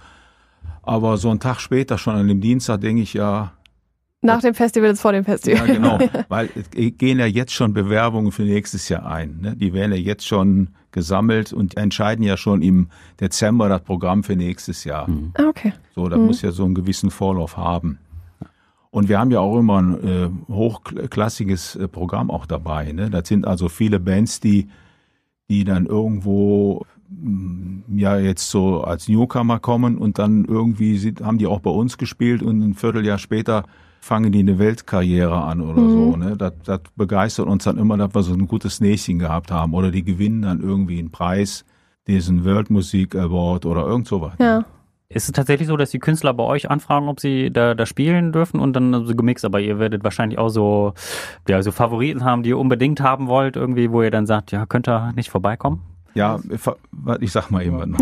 Aber 0.82 1.18
so 1.18 1.30
einen 1.30 1.40
Tag 1.40 1.60
später, 1.60 1.98
schon 1.98 2.16
an 2.16 2.28
dem 2.28 2.42
Dienstag, 2.42 2.82
denke 2.82 3.04
ich 3.04 3.14
ja, 3.14 3.52
Nach 4.22 4.42
dem 4.42 4.56
Festival 4.56 4.90
ist 4.90 5.02
vor 5.02 5.12
dem 5.12 5.24
ja 5.24 5.32
Festival. 5.32 5.68
genau, 5.68 6.00
weil 6.30 6.50
es 6.56 6.70
gehen 6.72 7.20
ja 7.20 7.28
jetzt 7.28 7.54
schon 7.54 7.74
Bewerbungen 7.74 8.32
für 8.32 8.44
nächstes 8.44 8.90
Jahr 8.90 9.06
ein. 9.06 9.40
Ne? 9.42 9.56
Die 9.56 9.74
werden 9.74 9.92
ja 9.92 9.98
jetzt 9.98 10.26
schon 10.28 10.70
gesammelt 10.92 11.54
und 11.54 11.78
entscheiden 11.78 12.24
ja 12.26 12.38
schon 12.38 12.62
im 12.62 12.90
Dezember 13.20 13.70
das 13.70 13.82
Programm 13.82 14.24
für 14.24 14.36
nächstes 14.36 14.84
Jahr. 14.84 15.08
Ah, 15.36 15.44
okay. 15.48 15.74
So, 15.96 16.10
da 16.10 16.18
muss 16.18 16.42
ja 16.42 16.52
so 16.52 16.66
einen 16.66 16.76
gewissen 16.76 17.12
Vorlauf 17.12 17.58
haben. 17.58 18.00
Und 18.92 19.08
wir 19.08 19.20
haben 19.20 19.32
ja 19.32 19.40
auch 19.40 19.58
immer 19.58 19.82
ein 19.82 20.04
äh, 20.04 20.30
hochklassiges 20.52 21.78
äh, 21.78 21.88
Programm 21.88 22.30
auch 22.30 22.46
dabei. 22.46 22.92
Ne? 22.92 23.10
Das 23.10 23.28
sind 23.30 23.48
also 23.48 23.70
viele 23.70 24.02
Bands, 24.02 24.42
die, 24.42 24.68
die 25.50 25.64
dann 25.64 25.86
irgendwo 25.86 26.86
mm, 27.10 27.98
ja 27.98 28.20
jetzt 28.20 28.50
so 28.50 28.82
als 28.82 29.08
Newcomer 29.08 29.60
kommen 29.60 29.98
und 29.98 30.20
dann 30.20 30.44
irgendwie 30.44 30.98
sind, 30.98 31.22
haben 31.22 31.38
die 31.38 31.48
auch 31.48 31.62
bei 31.62 31.72
uns 31.72 31.98
gespielt 31.98 32.44
und 32.44 32.62
ein 32.62 32.74
Vierteljahr 32.74 33.18
später 33.18 33.64
fangen 34.02 34.34
die 34.34 34.40
eine 34.40 34.60
Weltkarriere 34.60 35.42
an 35.42 35.62
oder 35.62 35.88
so. 35.88 36.18
Ne? 36.18 36.36
Das, 36.36 36.54
das 36.66 36.82
begeistert 36.98 37.48
uns 37.48 37.64
dann 37.64 37.78
immer, 37.78 37.96
dass 37.96 38.14
wir 38.14 38.24
so 38.24 38.34
ein 38.34 38.48
gutes 38.48 38.82
Näschen 38.82 39.20
gehabt 39.20 39.52
haben 39.52 39.74
oder 39.74 39.92
die 39.92 40.04
gewinnen 40.04 40.42
dann 40.42 40.60
irgendwie 40.60 41.00
einen 41.00 41.12
Preis, 41.12 41.64
diesen 42.08 42.44
Weltmusik 42.44 43.16
Award 43.16 43.66
oder 43.66 43.86
irgend 43.86 44.08
sowas. 44.08 44.34
Ja. 44.40 44.66
Ist 45.14 45.26
es 45.26 45.32
tatsächlich 45.32 45.68
so, 45.68 45.78
dass 45.78 45.92
die 45.92 46.00
Künstler 46.00 46.34
bei 46.34 46.44
euch 46.44 46.70
anfragen, 46.70 47.08
ob 47.08 47.20
sie 47.20 47.52
da, 47.52 47.76
da 47.76 47.86
spielen 47.86 48.32
dürfen 48.32 48.60
und 48.60 48.74
dann 48.74 49.06
so 49.06 49.16
gemixt, 49.16 49.46
aber 49.46 49.60
ihr 49.60 49.80
werdet 49.80 50.04
wahrscheinlich 50.04 50.40
auch 50.40 50.50
so, 50.50 50.94
ja, 51.48 51.62
so 51.62 51.72
Favoriten 51.72 52.24
haben, 52.24 52.44
die 52.44 52.50
ihr 52.50 52.58
unbedingt 52.58 53.02
haben 53.02 53.28
wollt, 53.28 53.56
irgendwie, 53.56 53.92
wo 53.92 54.02
ihr 54.02 54.12
dann 54.12 54.26
sagt, 54.26 54.52
ja, 54.52 54.66
könnt 54.66 54.88
ihr 54.88 55.12
nicht 55.16 55.30
vorbeikommen? 55.30 55.82
Ja, 56.14 56.40
ich 57.22 57.32
sag 57.32 57.52
mal 57.52 57.66
eben 57.66 57.78
was 57.78 57.88
noch. 57.88 58.00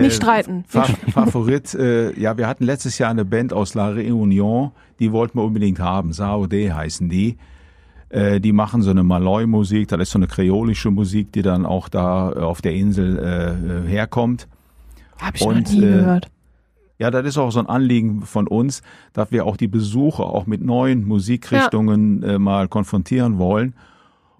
Nicht 0.00 0.14
streiten. 0.14 0.64
Fa 0.68 0.84
Favorit, 1.12 1.74
äh, 1.74 2.18
ja, 2.18 2.38
wir 2.38 2.46
hatten 2.46 2.64
letztes 2.64 2.98
Jahr 2.98 3.10
eine 3.10 3.24
Band 3.24 3.52
aus 3.52 3.74
La 3.74 3.88
Réunion, 3.88 4.70
die 5.00 5.10
wollten 5.10 5.38
wir 5.38 5.42
unbedingt 5.42 5.80
haben. 5.80 6.12
Saudé 6.12 6.72
heißen 6.72 7.08
die. 7.08 7.36
Äh, 8.10 8.40
die 8.40 8.52
machen 8.52 8.82
so 8.82 8.90
eine 8.90 9.02
Malloy-Musik, 9.02 9.88
das 9.88 10.00
ist 10.00 10.10
so 10.10 10.18
eine 10.18 10.26
kreolische 10.26 10.90
Musik, 10.90 11.32
die 11.32 11.42
dann 11.42 11.66
auch 11.66 11.88
da 11.88 12.32
äh, 12.32 12.38
auf 12.38 12.60
der 12.60 12.74
Insel 12.74 13.18
äh, 13.18 13.50
äh, 13.50 13.88
herkommt. 13.88 14.46
Hab 15.20 15.34
ich 15.34 15.40
noch 15.42 15.48
Und, 15.48 15.72
nie 15.72 15.78
äh, 15.78 15.80
gehört. 15.80 16.30
Ja, 16.98 17.10
das 17.10 17.24
ist 17.24 17.38
auch 17.38 17.50
so 17.50 17.60
ein 17.60 17.66
Anliegen 17.66 18.22
von 18.22 18.46
uns, 18.46 18.82
dass 19.14 19.32
wir 19.32 19.46
auch 19.46 19.56
die 19.56 19.68
Besucher 19.68 20.24
auch 20.24 20.46
mit 20.46 20.62
neuen 20.62 21.06
Musikrichtungen 21.08 22.22
äh, 22.22 22.38
mal 22.38 22.68
konfrontieren 22.68 23.38
wollen. 23.38 23.74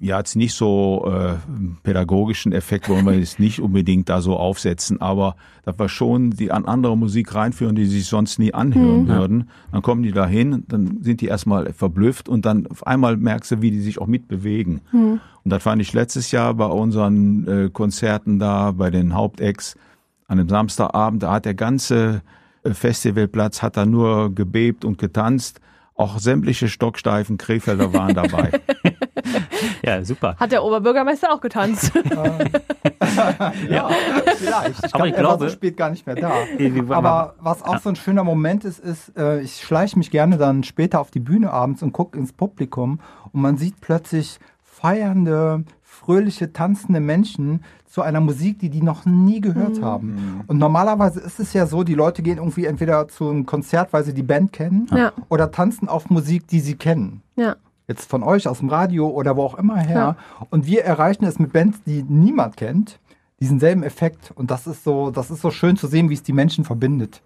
Ja, 0.02 0.16
jetzt 0.18 0.34
nicht 0.34 0.54
so 0.54 1.10
äh, 1.10 1.34
pädagogischen 1.82 2.52
Effekt 2.52 2.88
wollen 2.88 3.04
wir 3.04 3.18
jetzt 3.18 3.38
nicht 3.38 3.60
unbedingt 3.60 4.08
da 4.08 4.22
so 4.22 4.36
aufsetzen, 4.38 4.98
aber 5.00 5.36
dass 5.64 5.78
wir 5.78 5.90
schon 5.90 6.30
die 6.30 6.52
an 6.52 6.64
andere 6.64 6.96
Musik 6.96 7.34
reinführen, 7.34 7.76
die 7.76 7.84
sich 7.84 8.06
sonst 8.06 8.38
nie 8.38 8.54
anhören 8.54 9.02
Mhm. 9.02 9.08
würden. 9.08 9.50
Dann 9.72 9.82
kommen 9.82 10.02
die 10.02 10.12
da 10.12 10.26
hin, 10.26 10.64
dann 10.68 10.98
sind 11.02 11.20
die 11.20 11.26
erstmal 11.26 11.72
verblüfft 11.74 12.30
und 12.30 12.46
dann 12.46 12.66
auf 12.68 12.86
einmal 12.86 13.18
merkst 13.18 13.50
du, 13.52 13.62
wie 13.62 13.70
die 13.70 13.80
sich 13.80 13.98
auch 14.00 14.06
mitbewegen. 14.06 14.80
Mhm. 14.92 15.20
Und 15.44 15.50
das 15.50 15.62
fand 15.62 15.82
ich 15.82 15.92
letztes 15.92 16.30
Jahr 16.30 16.54
bei 16.54 16.66
unseren 16.66 17.46
äh, 17.46 17.70
Konzerten 17.70 18.38
da, 18.38 18.70
bei 18.72 18.90
den 18.90 19.14
Hauptacts, 19.14 19.76
an 20.30 20.38
einem 20.38 20.48
Samstagabend, 20.48 21.22
da 21.24 21.32
hat 21.32 21.44
der 21.44 21.54
ganze 21.54 22.22
äh, 22.62 22.72
Festivalplatz 22.72 23.62
hat 23.62 23.76
da 23.76 23.84
nur 23.84 24.32
gebebt 24.34 24.84
und 24.84 24.96
getanzt. 24.96 25.60
Auch 25.96 26.18
sämtliche 26.18 26.68
stocksteifen 26.68 27.36
Krefelder 27.36 27.92
waren 27.92 28.14
dabei. 28.14 28.52
Ja, 29.82 30.02
super. 30.04 30.36
Hat 30.38 30.52
der 30.52 30.62
Oberbürgermeister 30.64 31.32
auch 31.32 31.40
getanzt? 31.40 31.92
ja, 33.68 33.88
vielleicht. 34.36 34.84
Ich, 34.86 34.94
Aber 34.94 35.04
glaub, 35.04 35.06
ich 35.06 35.12
er 35.14 35.24
war 35.24 35.36
glaube- 35.36 35.44
so 35.44 35.50
spät 35.50 35.76
gar 35.76 35.90
nicht 35.90 36.06
mehr 36.06 36.16
da. 36.16 36.32
Aber 36.94 37.34
was 37.38 37.62
auch 37.62 37.78
so 37.78 37.90
ein 37.90 37.96
schöner 37.96 38.24
Moment 38.24 38.64
ist, 38.64 38.78
ist, 38.78 39.16
äh, 39.16 39.40
ich 39.40 39.56
schleiche 39.62 39.98
mich 39.98 40.10
gerne 40.10 40.38
dann 40.38 40.62
später 40.64 41.00
auf 41.00 41.10
die 41.10 41.20
Bühne 41.20 41.50
abends 41.52 41.82
und 41.82 41.92
gucke 41.92 42.18
ins 42.18 42.32
Publikum 42.32 43.00
und 43.32 43.42
man 43.42 43.56
sieht 43.58 43.80
plötzlich 43.80 44.38
feiernde, 44.62 45.64
fröhliche, 46.00 46.52
tanzende 46.52 47.00
Menschen 47.00 47.62
zu 47.86 48.00
einer 48.02 48.20
Musik, 48.20 48.58
die 48.58 48.70
die 48.70 48.82
noch 48.82 49.04
nie 49.04 49.40
gehört 49.40 49.82
haben. 49.82 50.42
Und 50.46 50.58
normalerweise 50.58 51.20
ist 51.20 51.38
es 51.40 51.52
ja 51.52 51.66
so, 51.66 51.82
die 51.84 51.94
Leute 51.94 52.22
gehen 52.22 52.38
irgendwie 52.38 52.64
entweder 52.64 53.06
zu 53.08 53.28
einem 53.28 53.44
Konzert, 53.46 53.92
weil 53.92 54.04
sie 54.04 54.14
die 54.14 54.22
Band 54.22 54.52
kennen, 54.52 54.86
Ja. 54.94 55.12
oder 55.28 55.50
tanzen 55.50 55.88
auf 55.88 56.08
Musik, 56.08 56.46
die 56.48 56.60
sie 56.60 56.76
kennen 56.76 57.22
ja. 57.36 57.56
jetzt 57.86 58.08
von 58.08 58.22
euch 58.22 58.48
aus 58.48 58.60
dem 58.60 58.68
Radio 58.70 59.08
oder 59.08 59.36
wo 59.36 59.42
auch 59.44 59.58
immer 59.58 59.76
her. 59.76 60.16
Und 60.50 60.66
wir 60.66 60.84
erreichen 60.84 61.24
es 61.26 61.38
mit 61.38 61.52
Bands, 61.52 61.82
die 61.84 62.02
niemand 62.08 62.56
kennt, 62.56 62.98
diesen 63.40 63.58
selben 63.60 63.82
Effekt. 63.82 64.32
Und 64.34 64.50
das 64.50 64.66
ist 64.66 64.82
so, 64.84 65.10
das 65.10 65.30
ist 65.30 65.42
so 65.42 65.50
schön 65.50 65.76
zu 65.76 65.86
sehen, 65.86 66.08
wie 66.08 66.14
es 66.14 66.22
die 66.22 66.32
Menschen 66.32 66.64
verbindet. 66.64 67.20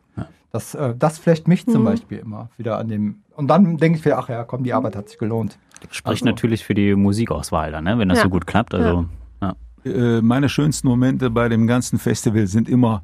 Das, 0.54 0.72
äh, 0.76 0.94
das 0.96 1.18
flecht 1.18 1.48
mich 1.48 1.66
zum 1.66 1.80
Mhm. 1.82 1.86
Beispiel 1.86 2.18
immer 2.18 2.48
wieder 2.56 2.78
an 2.78 2.86
dem. 2.86 3.24
Und 3.34 3.48
dann 3.48 3.76
denke 3.76 3.98
ich 3.98 4.04
wieder, 4.04 4.18
ach 4.18 4.28
ja, 4.28 4.44
komm, 4.44 4.62
die 4.62 4.72
Arbeit 4.72 4.94
hat 4.94 5.08
sich 5.08 5.18
gelohnt. 5.18 5.58
Spricht 5.90 6.22
Also- 6.22 6.26
natürlich 6.26 6.64
für 6.64 6.74
die 6.74 6.94
Musikauswahl 6.94 7.72
dann, 7.72 7.82
ne? 7.82 7.98
wenn 7.98 8.08
das 8.08 8.18
Ja. 8.18 8.24
so 8.24 8.30
gut 8.30 8.46
klappt. 8.46 8.72
Also, 8.72 9.06
ja. 9.42 9.56
Äh, 9.84 10.22
meine 10.22 10.48
schönsten 10.48 10.86
Momente 10.86 11.28
bei 11.28 11.48
dem 11.48 11.66
ganzen 11.66 11.98
Festival 11.98 12.46
sind 12.46 12.68
immer 12.68 13.02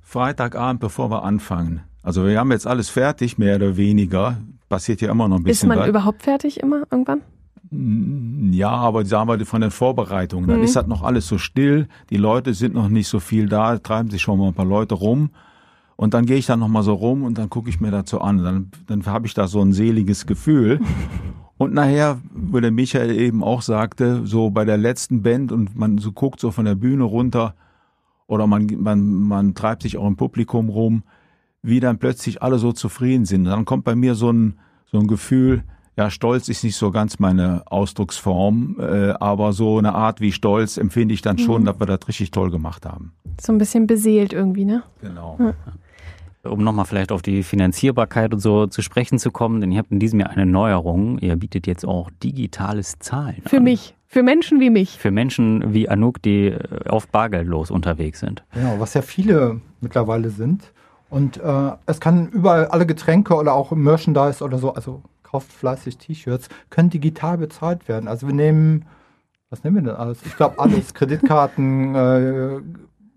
Freitagabend, 0.00 0.80
bevor 0.80 1.12
wir 1.12 1.22
anfangen. 1.22 1.82
Also 2.02 2.26
wir 2.26 2.40
haben 2.40 2.50
jetzt 2.50 2.66
alles 2.66 2.88
fertig, 2.90 3.38
mehr 3.38 3.54
oder 3.54 3.76
weniger. 3.76 4.38
Passiert 4.68 5.00
ja 5.00 5.12
immer 5.12 5.28
noch 5.28 5.36
ein 5.36 5.42
Ist 5.42 5.46
bisschen 5.46 5.68
man 5.68 5.78
was. 5.78 5.88
überhaupt 5.88 6.24
fertig 6.24 6.58
immer 6.58 6.82
irgendwann? 6.90 7.20
Ja, 8.52 8.70
aber 8.70 9.04
sagen 9.04 9.28
wir 9.28 9.46
von 9.46 9.60
den 9.60 9.70
Vorbereitungen, 9.70 10.48
dann 10.48 10.58
Mhm. 10.58 10.64
ist 10.64 10.74
das 10.74 10.88
noch 10.88 11.02
alles 11.04 11.28
so 11.28 11.38
still, 11.38 11.86
die 12.10 12.16
Leute 12.16 12.52
sind 12.52 12.74
noch 12.74 12.88
nicht 12.88 13.06
so 13.06 13.20
viel 13.20 13.48
da, 13.48 13.78
treiben 13.78 14.10
sich 14.10 14.20
schon 14.22 14.40
mal 14.40 14.48
ein 14.48 14.54
paar 14.54 14.64
Leute 14.66 14.96
rum 14.96 15.30
und 16.00 16.14
dann 16.14 16.24
gehe 16.24 16.38
ich 16.38 16.46
dann 16.46 16.60
noch 16.60 16.68
mal 16.68 16.82
so 16.82 16.94
rum 16.94 17.24
und 17.24 17.36
dann 17.36 17.50
gucke 17.50 17.68
ich 17.68 17.78
mir 17.78 18.02
so 18.06 18.22
an, 18.22 18.42
dann, 18.42 18.70
dann 18.86 19.04
habe 19.04 19.26
ich 19.26 19.34
da 19.34 19.46
so 19.46 19.60
ein 19.60 19.74
seliges 19.74 20.24
Gefühl 20.24 20.80
und 21.58 21.74
nachher, 21.74 22.16
wo 22.32 22.58
der 22.58 22.70
Michael 22.70 23.10
eben 23.10 23.44
auch 23.44 23.60
sagte, 23.60 24.22
so 24.24 24.48
bei 24.48 24.64
der 24.64 24.78
letzten 24.78 25.20
Band 25.20 25.52
und 25.52 25.76
man 25.76 25.98
so 25.98 26.12
guckt 26.12 26.40
so 26.40 26.52
von 26.52 26.64
der 26.64 26.74
Bühne 26.74 27.04
runter 27.04 27.54
oder 28.28 28.46
man, 28.46 28.66
man, 28.78 29.12
man 29.12 29.54
treibt 29.54 29.82
sich 29.82 29.98
auch 29.98 30.06
im 30.06 30.16
Publikum 30.16 30.70
rum, 30.70 31.02
wie 31.60 31.80
dann 31.80 31.98
plötzlich 31.98 32.42
alle 32.42 32.58
so 32.58 32.72
zufrieden 32.72 33.26
sind. 33.26 33.44
Dann 33.44 33.66
kommt 33.66 33.84
bei 33.84 33.94
mir 33.94 34.14
so 34.14 34.32
ein, 34.32 34.54
so 34.86 34.98
ein 34.98 35.06
Gefühl, 35.06 35.64
ja, 35.98 36.08
Stolz 36.08 36.48
ist 36.48 36.64
nicht 36.64 36.76
so 36.76 36.90
ganz 36.92 37.18
meine 37.18 37.64
Ausdrucksform, 37.66 38.76
äh, 38.80 39.10
aber 39.20 39.52
so 39.52 39.76
eine 39.76 39.94
Art 39.94 40.22
wie 40.22 40.32
Stolz 40.32 40.78
empfinde 40.78 41.12
ich 41.12 41.20
dann 41.20 41.36
schon, 41.36 41.66
dass 41.66 41.78
wir 41.78 41.84
das 41.84 42.08
richtig 42.08 42.30
toll 42.30 42.50
gemacht 42.50 42.86
haben. 42.86 43.12
So 43.38 43.52
ein 43.52 43.58
bisschen 43.58 43.86
beseelt 43.86 44.32
irgendwie, 44.32 44.64
ne? 44.64 44.82
Genau. 45.02 45.36
Um 46.42 46.64
nochmal 46.64 46.86
vielleicht 46.86 47.12
auf 47.12 47.20
die 47.20 47.42
Finanzierbarkeit 47.42 48.32
und 48.32 48.40
so 48.40 48.66
zu 48.66 48.80
sprechen 48.80 49.18
zu 49.18 49.30
kommen, 49.30 49.60
denn 49.60 49.72
ihr 49.72 49.78
habt 49.78 49.92
in 49.92 49.98
diesem 50.00 50.20
Jahr 50.20 50.30
eine 50.30 50.46
Neuerung. 50.46 51.18
Ihr 51.18 51.36
bietet 51.36 51.66
jetzt 51.66 51.84
auch 51.84 52.08
digitales 52.22 52.98
Zahlen 52.98 53.42
Für 53.44 53.58
an. 53.58 53.64
mich. 53.64 53.94
Für 54.06 54.22
Menschen 54.22 54.58
wie 54.58 54.70
mich. 54.70 54.98
Für 54.98 55.10
Menschen 55.10 55.72
wie 55.72 55.88
Anouk, 55.88 56.20
die 56.22 56.46
äh, 56.46 56.88
oft 56.88 57.12
bargeldlos 57.12 57.70
unterwegs 57.70 58.20
sind. 58.20 58.42
Genau, 58.52 58.80
was 58.80 58.94
ja 58.94 59.02
viele 59.02 59.60
mittlerweile 59.80 60.30
sind. 60.30 60.72
Und 61.10 61.36
äh, 61.36 61.70
es 61.86 62.00
kann 62.00 62.28
überall 62.30 62.66
alle 62.66 62.86
Getränke 62.86 63.34
oder 63.34 63.52
auch 63.52 63.70
Merchandise 63.72 64.42
oder 64.42 64.58
so, 64.58 64.72
also 64.74 65.02
kauft 65.22 65.52
fleißig 65.52 65.98
T-Shirts, 65.98 66.48
können 66.70 66.90
digital 66.90 67.38
bezahlt 67.38 67.86
werden. 67.88 68.08
Also 68.08 68.26
wir 68.26 68.34
nehmen, 68.34 68.86
was 69.48 69.62
nehmen 69.62 69.76
wir 69.76 69.82
denn 69.82 69.96
alles? 69.96 70.24
Ich 70.24 70.36
glaube 70.36 70.58
alles, 70.58 70.94
Kreditkarten, 70.94 71.94
äh, 71.94 72.60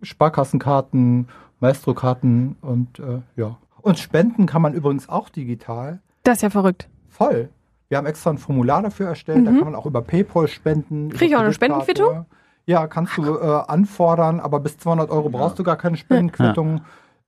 Sparkassenkarten, 0.02 1.28
Maestro-Karten 1.64 2.58
und 2.62 3.00
äh, 3.00 3.22
ja. 3.36 3.58
Und 3.82 3.98
spenden 4.00 4.46
kann 4.46 4.62
man 4.62 4.74
übrigens 4.74 5.10
auch 5.10 5.30
digital. 5.30 6.00
Das 6.24 6.38
ist 6.38 6.42
ja 6.44 6.50
verrückt. 6.50 6.88
Voll. 7.10 7.50
Wir 7.90 7.98
haben 7.98 8.06
extra 8.06 8.30
ein 8.32 8.38
Formular 8.38 8.82
dafür 8.82 9.08
erstellt, 9.08 9.46
da 9.46 9.52
Mhm. 9.52 9.56
kann 9.58 9.66
man 9.72 9.76
auch 9.76 9.86
über 9.86 10.02
PayPal 10.02 10.48
spenden. 10.48 11.10
Krieg 11.10 11.30
ich 11.30 11.36
auch 11.36 11.42
eine. 11.42 11.54
Spendenquittung? 11.54 12.26
Ja, 12.66 12.88
kannst 12.88 13.18
du 13.18 13.24
äh, 13.38 13.62
anfordern, 13.68 14.40
aber 14.40 14.60
bis 14.62 14.78
200 14.78 15.10
Euro 15.10 15.30
brauchst 15.30 15.60
du 15.60 15.64
gar 15.64 15.76
keine 15.76 15.98
Spendenquittung. 15.98 16.78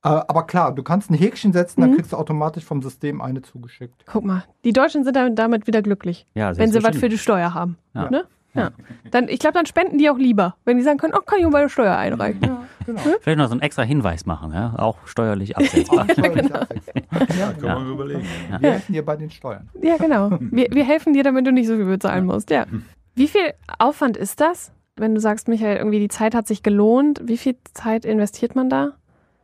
Äh, 0.04 0.08
aber 0.10 0.44
klar, 0.44 0.74
du 0.74 0.82
kannst 0.84 1.10
ein 1.12 1.16
Häkchen 1.16 1.52
setzen, 1.52 1.82
dann 1.82 1.92
Mhm. 1.92 1.96
kriegst 1.96 2.14
du 2.14 2.18
automatisch 2.18 2.64
vom 2.64 2.82
System 2.82 3.22
eine 3.22 3.42
zugeschickt. 3.42 4.06
Guck 4.06 4.24
mal. 4.24 4.44
Die 4.64 4.72
Deutschen 4.74 5.04
sind 5.04 5.16
damit- 5.16 5.68
wieder 5.68 5.82
glücklich, 5.82 6.26
Ja, 6.36 6.56
wenn 6.58 6.72
sie 6.72 6.84
was 6.84 6.96
für 6.98 7.10
die 7.10 7.18
Steuer 7.18 7.54
haben. 7.54 7.78
Ja. 7.94 8.10
Ne? 8.10 8.26
Ja. 8.56 8.72
Dann, 9.12 9.28
ich 9.28 9.40
glaube, 9.40 9.54
dann 9.54 9.66
spenden 9.66 9.98
die 9.98 10.10
auch 10.10 10.18
lieber, 10.18 10.56
wenn 10.66 10.78
die 10.78 10.84
sagen 10.84 10.98
können, 10.98 11.14
oh, 11.16 11.22
kann 11.22 11.40
ich 11.40 11.48
meine 11.48 11.70
Steuer 11.70 11.96
einreichen. 11.96 12.40
Genau. 12.86 13.02
Vielleicht 13.22 13.38
noch 13.38 13.48
so 13.48 13.54
einen 13.54 13.62
extra 13.62 13.84
Hinweis 13.84 14.26
machen, 14.26 14.54
ja? 14.54 14.74
auch 14.78 14.98
steuerlich 15.06 15.58
absetzbar. 15.58 16.08
Steuerlich 16.10 16.54
abwechseln. 16.54 17.04
ja, 17.40 17.52
Kann 17.54 17.84
man 17.84 17.92
überlegen. 17.92 18.24
Wir 18.60 18.72
helfen 18.72 18.94
dir 18.94 19.06
bei 19.06 19.16
den 19.16 19.30
Steuern. 19.30 19.70
Ja, 19.82 19.98
genau. 19.98 20.38
Wir, 20.40 20.68
wir 20.72 20.86
helfen 20.86 21.14
dir, 21.14 21.24
damit 21.24 21.46
du 21.46 21.52
nicht 21.52 21.68
so 21.68 21.76
viel 21.76 21.86
bezahlen 21.86 22.26
musst. 22.26 22.50
Ja. 22.50 22.66
Wie 23.16 23.28
viel 23.28 23.54
Aufwand 23.80 24.18
ist 24.18 24.40
das? 24.40 24.72
Wenn 24.98 25.14
du 25.16 25.22
sagst, 25.22 25.48
Michael, 25.48 25.78
irgendwie 25.78 26.00
die 26.00 26.08
Zeit 26.08 26.36
hat 26.36 26.48
sich 26.48 26.64
gelohnt, 26.64 27.22
wie 27.26 27.38
viel 27.38 27.56
Zeit 27.74 28.06
investiert 28.06 28.56
man 28.56 28.70
da? 28.70 28.94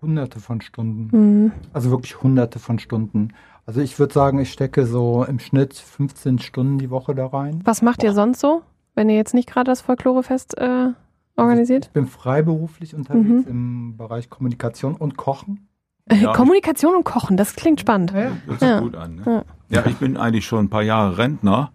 Hunderte 0.02 0.40
von 0.40 0.62
Stunden. 0.62 1.12
Hm. 1.12 1.52
Also 1.74 1.92
wirklich 1.92 2.22
hunderte 2.22 2.60
von 2.60 2.80
Stunden. 2.80 3.34
Also 3.66 3.82
ich 3.82 4.00
würde 4.00 4.14
sagen, 4.14 4.40
ich 4.40 4.52
stecke 4.52 4.86
so 4.86 5.24
im 5.24 5.40
Schnitt 5.40 5.74
15 5.76 6.40
Stunden 6.40 6.80
die 6.80 6.90
Woche 6.90 7.14
da 7.14 7.28
rein. 7.28 7.62
Was 7.64 7.82
macht 7.82 8.04
ihr 8.04 8.14
sonst 8.14 8.40
so, 8.40 8.64
wenn 8.96 9.10
ihr 9.10 9.16
jetzt 9.16 9.34
nicht 9.34 9.50
gerade 9.50 9.66
das 9.72 9.82
Folklorefest 9.82 10.58
äh, 10.58 10.90
organisiert? 11.38 11.86
Ich 11.88 11.92
bin 11.92 12.06
freiberuflich 12.08 12.96
unterwegs 12.96 13.46
Mhm. 13.46 13.46
im 13.48 13.98
Bereich 13.98 14.30
Kommunikation 14.30 14.96
und 14.96 15.18
Kochen. 15.18 15.68
Ja. 16.12 16.34
Kommunikation 16.34 16.96
und 16.96 17.04
Kochen, 17.06 17.38
das 17.38 17.56
klingt 17.56 17.80
spannend. 17.80 18.12
Ja, 18.12 18.32
Das 18.48 18.60
sieht 18.60 18.70
Ja. 18.70 18.80
gut 18.82 18.96
an. 18.96 19.16
Ne? 19.24 19.46
Ja, 19.70 19.86
ich 19.86 19.96
bin 19.98 20.18
eigentlich 20.18 20.46
schon 20.46 20.66
ein 20.66 20.70
paar 20.70 20.82
Jahre 20.82 21.18
Rentner, 21.18 21.72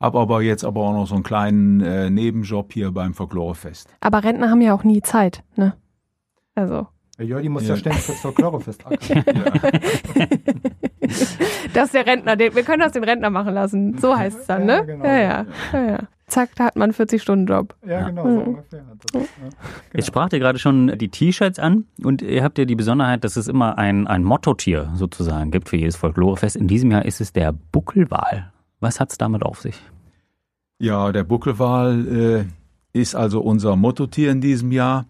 habe 0.00 0.18
aber 0.20 0.40
jetzt 0.42 0.64
aber 0.64 0.80
auch 0.82 0.92
noch 0.94 1.06
so 1.06 1.14
einen 1.16 1.24
kleinen 1.24 1.80
äh, 1.80 2.08
Nebenjob 2.08 2.72
hier 2.72 2.92
beim 2.92 3.12
Folklorefest. 3.14 3.88
Aber 4.00 4.22
Rentner 4.24 4.48
haben 4.50 4.60
ja 4.62 4.72
auch 4.74 4.84
nie 4.84 5.02
Zeit, 5.02 5.42
ne? 5.56 5.74
Also, 6.54 6.86
Der 7.18 7.26
Jördi 7.26 7.48
muss 7.48 7.64
ja, 7.64 7.70
Ja. 7.70 7.76
ständig 7.76 8.00
fürs 8.02 8.20
Folklorefest 8.20 8.86
ackern. 8.86 9.24
das 11.74 11.84
ist 11.86 11.94
der 11.94 12.06
Rentner, 12.06 12.36
den, 12.36 12.54
wir 12.54 12.62
können 12.62 12.80
das 12.80 12.92
den 12.92 13.04
Rentner 13.04 13.30
machen 13.30 13.54
lassen. 13.54 13.98
So 13.98 14.16
heißt 14.16 14.38
es 14.40 14.46
dann, 14.46 14.68
Ja, 14.68 14.80
ne? 14.80 14.86
genau. 14.86 15.04
Ja, 15.04 15.16
ja, 15.18 15.46
ja, 15.72 15.86
ja. 15.90 15.98
Zack, 16.28 16.50
da 16.56 16.64
hat 16.66 16.76
man 16.76 16.90
einen 16.90 16.92
40-Stunden-Job. 16.94 17.74
Ja, 17.86 18.08
genau, 18.08 18.24
Mhm. 18.26 18.34
so 18.36 18.40
ungefähr. 18.42 18.84
Das, 19.12 19.22
ja. 19.22 19.26
Jetzt 19.94 20.06
spracht 20.06 20.32
ihr 20.32 20.38
gerade 20.38 20.58
schon 20.58 20.96
die 20.98 21.08
T-Shirts 21.08 21.58
an 21.58 21.84
und 22.04 22.22
ihr 22.22 22.44
habt 22.44 22.58
ja 22.58 22.64
die 22.66 22.74
Besonderheit, 22.76 23.24
dass 23.24 23.36
es 23.36 23.48
immer 23.48 23.78
ein, 23.78 24.06
ein 24.06 24.22
Mottotier 24.24 24.90
sozusagen 24.94 25.50
gibt 25.50 25.68
für 25.68 25.76
jedes 25.76 25.96
Folklorefest. 25.96 26.56
In 26.56 26.68
diesem 26.68 26.90
Jahr 26.90 27.04
ist 27.04 27.20
es 27.20 27.32
der 27.32 27.52
Buckelwal. 27.52 28.52
Was 28.80 29.00
hat's 29.00 29.18
damit 29.18 29.42
auf 29.42 29.60
sich? 29.60 29.80
Ja, 30.78 31.10
der 31.12 31.24
Buckelwal 31.24 32.46
äh, 32.94 32.98
ist 32.98 33.14
also 33.16 33.40
unser 33.40 33.74
Mottotier 33.76 34.30
in 34.30 34.40
diesem 34.40 34.70
Jahr. 34.70 35.06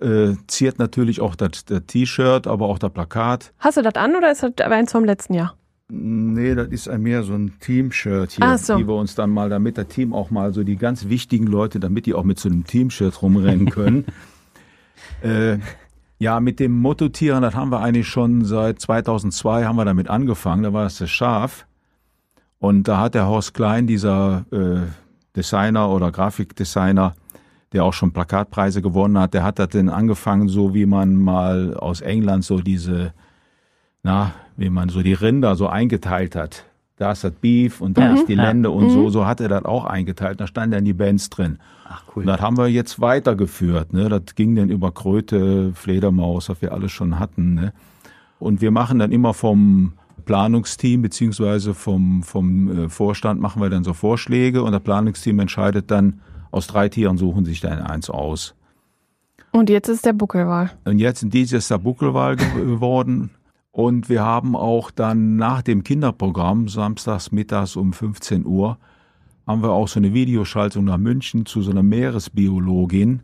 Äh, 0.00 0.34
ziert 0.48 0.80
natürlich 0.80 1.20
auch 1.20 1.36
das, 1.36 1.64
das 1.64 1.82
T-Shirt, 1.86 2.48
aber 2.48 2.66
auch 2.66 2.78
das 2.80 2.90
Plakat. 2.92 3.52
Hast 3.58 3.76
du 3.76 3.82
das 3.82 3.94
an 3.94 4.16
oder 4.16 4.32
ist 4.32 4.42
das 4.42 4.52
eins 4.68 4.90
vom 4.90 5.04
letzten 5.04 5.34
Jahr? 5.34 5.54
Nee, 5.88 6.56
das 6.56 6.68
ist 6.68 6.98
mehr 6.98 7.22
so 7.22 7.34
ein 7.34 7.60
Team-Shirt 7.60 8.32
hier, 8.32 8.58
so. 8.58 8.76
die 8.76 8.88
wir 8.88 8.94
uns 8.94 9.14
dann 9.14 9.30
mal, 9.30 9.48
damit 9.48 9.76
der 9.76 9.88
Team 9.88 10.12
auch 10.12 10.30
mal 10.30 10.52
so 10.52 10.64
die 10.64 10.76
ganz 10.76 11.08
wichtigen 11.08 11.46
Leute, 11.46 11.78
damit 11.78 12.06
die 12.06 12.14
auch 12.14 12.24
mit 12.24 12.40
so 12.40 12.48
einem 12.48 12.64
Team-Shirt 12.64 13.22
rumrennen 13.22 13.70
können. 13.70 14.04
äh, 15.22 15.58
ja, 16.18 16.40
mit 16.40 16.58
dem 16.58 16.72
Mottotieren, 16.72 17.42
das 17.42 17.54
haben 17.54 17.70
wir 17.70 17.80
eigentlich 17.80 18.08
schon 18.08 18.44
seit 18.44 18.80
2002 18.80 19.64
haben 19.64 19.76
wir 19.76 19.84
damit 19.84 20.10
angefangen. 20.10 20.64
Da 20.64 20.72
war 20.72 20.84
das 20.84 20.98
das 20.98 21.10
Schaf. 21.10 21.66
Und 22.58 22.88
da 22.88 22.98
hat 22.98 23.14
der 23.14 23.28
Horst 23.28 23.54
Klein, 23.54 23.86
dieser 23.86 24.44
äh, 24.50 24.88
Designer 25.36 25.90
oder 25.90 26.10
Grafikdesigner, 26.10 27.14
der 27.72 27.84
auch 27.84 27.92
schon 27.92 28.12
Plakatpreise 28.12 28.82
gewonnen 28.82 29.18
hat, 29.18 29.34
der 29.34 29.44
hat 29.44 29.58
das 29.58 29.68
denn 29.68 29.88
angefangen, 29.88 30.48
so 30.48 30.74
wie 30.74 30.86
man 30.86 31.14
mal 31.14 31.74
aus 31.74 32.00
England 32.00 32.44
so 32.44 32.60
diese 32.60 33.12
na, 34.02 34.32
wie 34.56 34.70
man 34.70 34.88
so 34.88 35.02
die 35.02 35.12
Rinder 35.14 35.56
so 35.56 35.66
eingeteilt 35.68 36.34
hat. 36.36 36.64
Da 36.98 37.12
ist 37.12 37.24
das 37.24 37.32
Beef 37.32 37.80
und 37.82 37.98
da 37.98 38.08
Mhm. 38.10 38.14
ist 38.16 38.28
die. 38.28 38.34
Lende 38.34 38.70
und 38.70 38.88
so, 38.90 39.10
so 39.10 39.26
hat 39.26 39.40
er 39.40 39.48
das 39.48 39.64
auch 39.66 39.84
eingeteilt. 39.84 40.40
Da 40.40 40.46
standen 40.46 40.72
dann 40.72 40.84
die 40.84 40.94
Bands 40.94 41.28
drin. 41.28 41.58
Ach 41.88 42.02
Und 42.16 42.26
das 42.26 42.40
haben 42.40 42.56
wir 42.56 42.68
jetzt 42.68 43.00
weitergeführt. 43.00 43.92
Ne? 43.92 44.08
Das 44.08 44.34
ging 44.34 44.56
dann 44.56 44.70
über 44.70 44.92
Kröte, 44.92 45.72
Fledermaus, 45.74 46.48
was 46.48 46.62
wir 46.62 46.72
alles 46.72 46.92
schon 46.92 47.18
hatten. 47.18 47.52
Ne? 47.54 47.72
Und 48.38 48.62
wir 48.62 48.70
machen 48.70 48.98
dann 48.98 49.12
immer 49.12 49.34
vom 49.34 49.92
Planungsteam 50.24 51.02
beziehungsweise 51.02 51.74
vom, 51.74 52.22
vom 52.22 52.84
äh, 52.84 52.88
Vorstand 52.88 53.40
machen 53.42 53.60
wir 53.60 53.68
dann 53.70 53.84
so 53.84 53.92
Vorschläge 53.92 54.62
und 54.62 54.72
das 54.72 54.82
Planungsteam 54.82 55.38
entscheidet 55.38 55.90
dann, 55.90 56.20
aus 56.50 56.66
drei 56.66 56.88
Tieren 56.88 57.18
suchen 57.18 57.44
sich 57.44 57.60
dann 57.60 57.80
eins 57.80 58.08
aus. 58.08 58.54
Und 59.52 59.68
jetzt 59.70 59.88
ist 59.88 60.04
der 60.06 60.14
Buckelwal. 60.14 60.70
Und 60.84 60.98
jetzt 60.98 61.22
in 61.22 61.30
dieses 61.30 61.68
Jahr 61.68 61.78
Buckelwahl 61.78 62.36
ge- 62.36 62.48
geworden. 62.64 63.30
Und 63.76 64.08
wir 64.08 64.22
haben 64.22 64.56
auch 64.56 64.90
dann 64.90 65.36
nach 65.36 65.60
dem 65.60 65.84
Kinderprogramm, 65.84 66.66
samstags 66.66 67.30
mittags 67.30 67.76
um 67.76 67.92
15 67.92 68.46
Uhr, 68.46 68.78
haben 69.46 69.62
wir 69.62 69.72
auch 69.72 69.86
so 69.86 70.00
eine 70.00 70.14
Videoschaltung 70.14 70.86
nach 70.86 70.96
München 70.96 71.44
zu 71.44 71.60
so 71.60 71.72
einer 71.72 71.82
Meeresbiologin, 71.82 73.20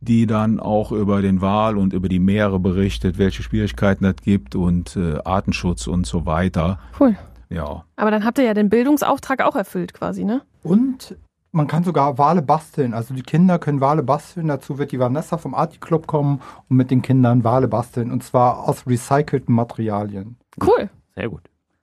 die 0.00 0.26
dann 0.26 0.60
auch 0.60 0.92
über 0.92 1.20
den 1.20 1.42
Wal 1.42 1.76
und 1.76 1.92
über 1.92 2.08
die 2.08 2.20
Meere 2.20 2.58
berichtet, 2.58 3.18
welche 3.18 3.42
Schwierigkeiten 3.42 4.06
es 4.06 4.16
gibt 4.22 4.54
und 4.54 4.96
äh, 4.96 5.18
Artenschutz 5.26 5.86
und 5.88 6.06
so 6.06 6.24
weiter. 6.24 6.78
Cool. 6.98 7.18
Ja. 7.50 7.84
Aber 7.96 8.10
dann 8.10 8.24
habt 8.24 8.38
ihr 8.38 8.44
ja 8.44 8.54
den 8.54 8.70
Bildungsauftrag 8.70 9.42
auch 9.42 9.56
erfüllt 9.56 9.92
quasi, 9.92 10.24
ne? 10.24 10.40
Und 10.62 11.18
man 11.52 11.66
kann 11.66 11.82
sogar 11.84 12.16
Wale 12.18 12.42
basteln. 12.42 12.94
Also 12.94 13.14
die 13.14 13.22
Kinder 13.22 13.58
können 13.58 13.80
Wale 13.80 14.02
basteln. 14.02 14.48
Dazu 14.48 14.78
wird 14.78 14.92
die 14.92 14.98
Vanessa 15.00 15.36
vom 15.38 15.54
Arti 15.54 15.78
Club 15.78 16.06
kommen 16.06 16.40
und 16.68 16.76
mit 16.76 16.90
den 16.90 17.02
Kindern 17.02 17.42
Wale 17.44 17.68
basteln. 17.68 18.10
Und 18.12 18.22
zwar 18.22 18.68
aus 18.68 18.86
recycelten 18.86 19.54
Materialien. 19.54 20.36
Cool. 20.64 20.90
Sehr 21.16 21.28
gut. 21.28 21.42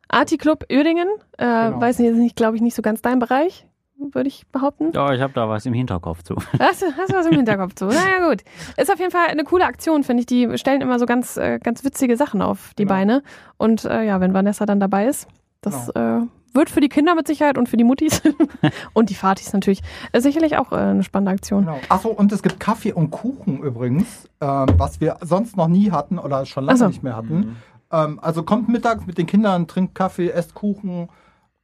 Arti 0.10 0.38
Club 0.38 0.66
Uerdingen, 0.72 1.08
äh, 1.38 1.44
Genau. 1.70 1.82
weiß 1.82 2.00
nicht, 2.00 2.10
ist 2.10 2.18
nicht, 2.18 2.36
glaube 2.38 2.56
ich, 2.56 2.62
nicht 2.62 2.76
so 2.76 2.82
ganz 2.82 3.02
dein 3.02 3.20
Bereich. 3.20 3.68
würde 4.14 4.28
ich 4.30 4.46
behaupten. 4.52 4.92
Ja, 4.94 5.12
ich 5.12 5.22
habe 5.22 5.34
da 5.34 5.50
was 5.50 5.66
im 5.66 5.74
Hinterkopf 5.74 6.22
zu. 6.22 6.36
Hast, 6.60 6.84
du- 6.84 6.86
hast 6.96 7.12
du 7.12 7.16
was 7.18 7.26
im 7.26 7.34
Hinterkopf 7.34 7.74
zu? 7.74 7.86
Naja, 7.88 8.30
gut. 8.30 8.44
Ist 8.78 8.92
auf 8.94 9.00
jeden 9.00 9.10
Fall 9.12 9.26
eine 9.28 9.44
coole 9.44 9.66
Aktion, 9.66 10.04
finde 10.04 10.22
ich. 10.22 10.28
Die 10.28 10.56
stellen 10.60 10.82
immer 10.82 11.00
so 11.00 11.08
ganz, 11.08 11.36
äh, 11.36 11.58
ganz 11.58 11.84
witzige 11.84 12.16
Sachen 12.16 12.44
auf 12.44 12.74
die 12.78 12.84
Genau. 12.84 12.94
Beine. 12.94 13.24
Und 13.58 13.86
äh, 13.86 14.04
ja, 14.04 14.22
wenn 14.22 14.36
Vanessa 14.36 14.68
dann 14.68 14.80
dabei 14.80 15.08
ist, 15.08 15.28
das 15.62 15.90
äh, 15.90 16.20
wird 16.58 16.70
für 16.70 16.82
die 16.82 16.90
Kinder 16.90 17.16
mit 17.16 17.26
Sicherheit 17.28 17.58
und 17.58 17.70
für 17.70 17.78
die 17.78 17.86
Muttis 17.86 18.22
und 18.94 19.10
die 19.10 19.16
Fatis 19.16 19.54
natürlich 19.54 19.82
äh, 20.12 20.20
sicherlich 20.20 20.58
auch 20.58 20.74
äh, 20.74 20.76
eine 20.76 21.04
spannende 21.04 21.32
Aktion. 21.32 21.66
Genau. 21.66 21.80
Achso, 21.88 22.10
und 22.10 22.32
es 22.34 22.44
gibt 22.44 22.60
Kaffee 22.60 22.92
und 22.92 23.12
Kuchen 23.12 23.60
übrigens, 23.60 24.28
ähm, 24.42 24.66
was 24.78 25.00
wir 25.00 25.18
sonst 25.22 25.56
noch 25.56 25.70
nie 25.70 25.92
hatten 25.92 26.20
oder 26.20 26.46
schon 26.46 26.66
lange 26.66 26.76
Ach 26.76 26.80
so. 26.80 26.88
nicht 26.88 27.04
mehr 27.04 27.16
hatten. 27.16 27.56
Ähm, 27.92 28.20
also 28.22 28.44
kommt 28.44 28.68
mittags 28.68 29.06
mit 29.06 29.18
den 29.18 29.28
Kindern, 29.28 29.68
trinkt 29.68 29.96
Kaffee, 29.96 30.30
esst 30.30 30.54
Kuchen. 30.54 31.08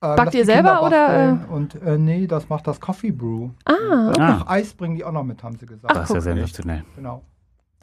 Äh, 0.02 0.16
Backt 0.16 0.34
ihr 0.36 0.46
selber 0.46 0.84
oder, 0.84 1.08
basteln. 1.08 1.46
Und 1.50 1.82
äh, 1.82 1.98
nee, 1.98 2.28
das 2.28 2.48
macht 2.50 2.68
das 2.68 2.80
Coffee 2.80 3.12
Brew. 3.12 3.50
Ah, 3.66 4.08
Und 4.08 4.20
Ah. 4.20 4.32
noch 4.32 4.48
Eis 4.48 4.74
bringen 4.74 4.96
die 4.96 5.04
auch 5.04 5.12
noch 5.12 5.24
mit, 5.24 5.44
haben 5.44 5.58
sie 5.58 5.66
gesagt. 5.66 5.96
Das 5.96 6.10
ist 6.10 6.16
ja 6.16 6.22
sensationell. 6.22 6.84
Genau. 6.96 7.24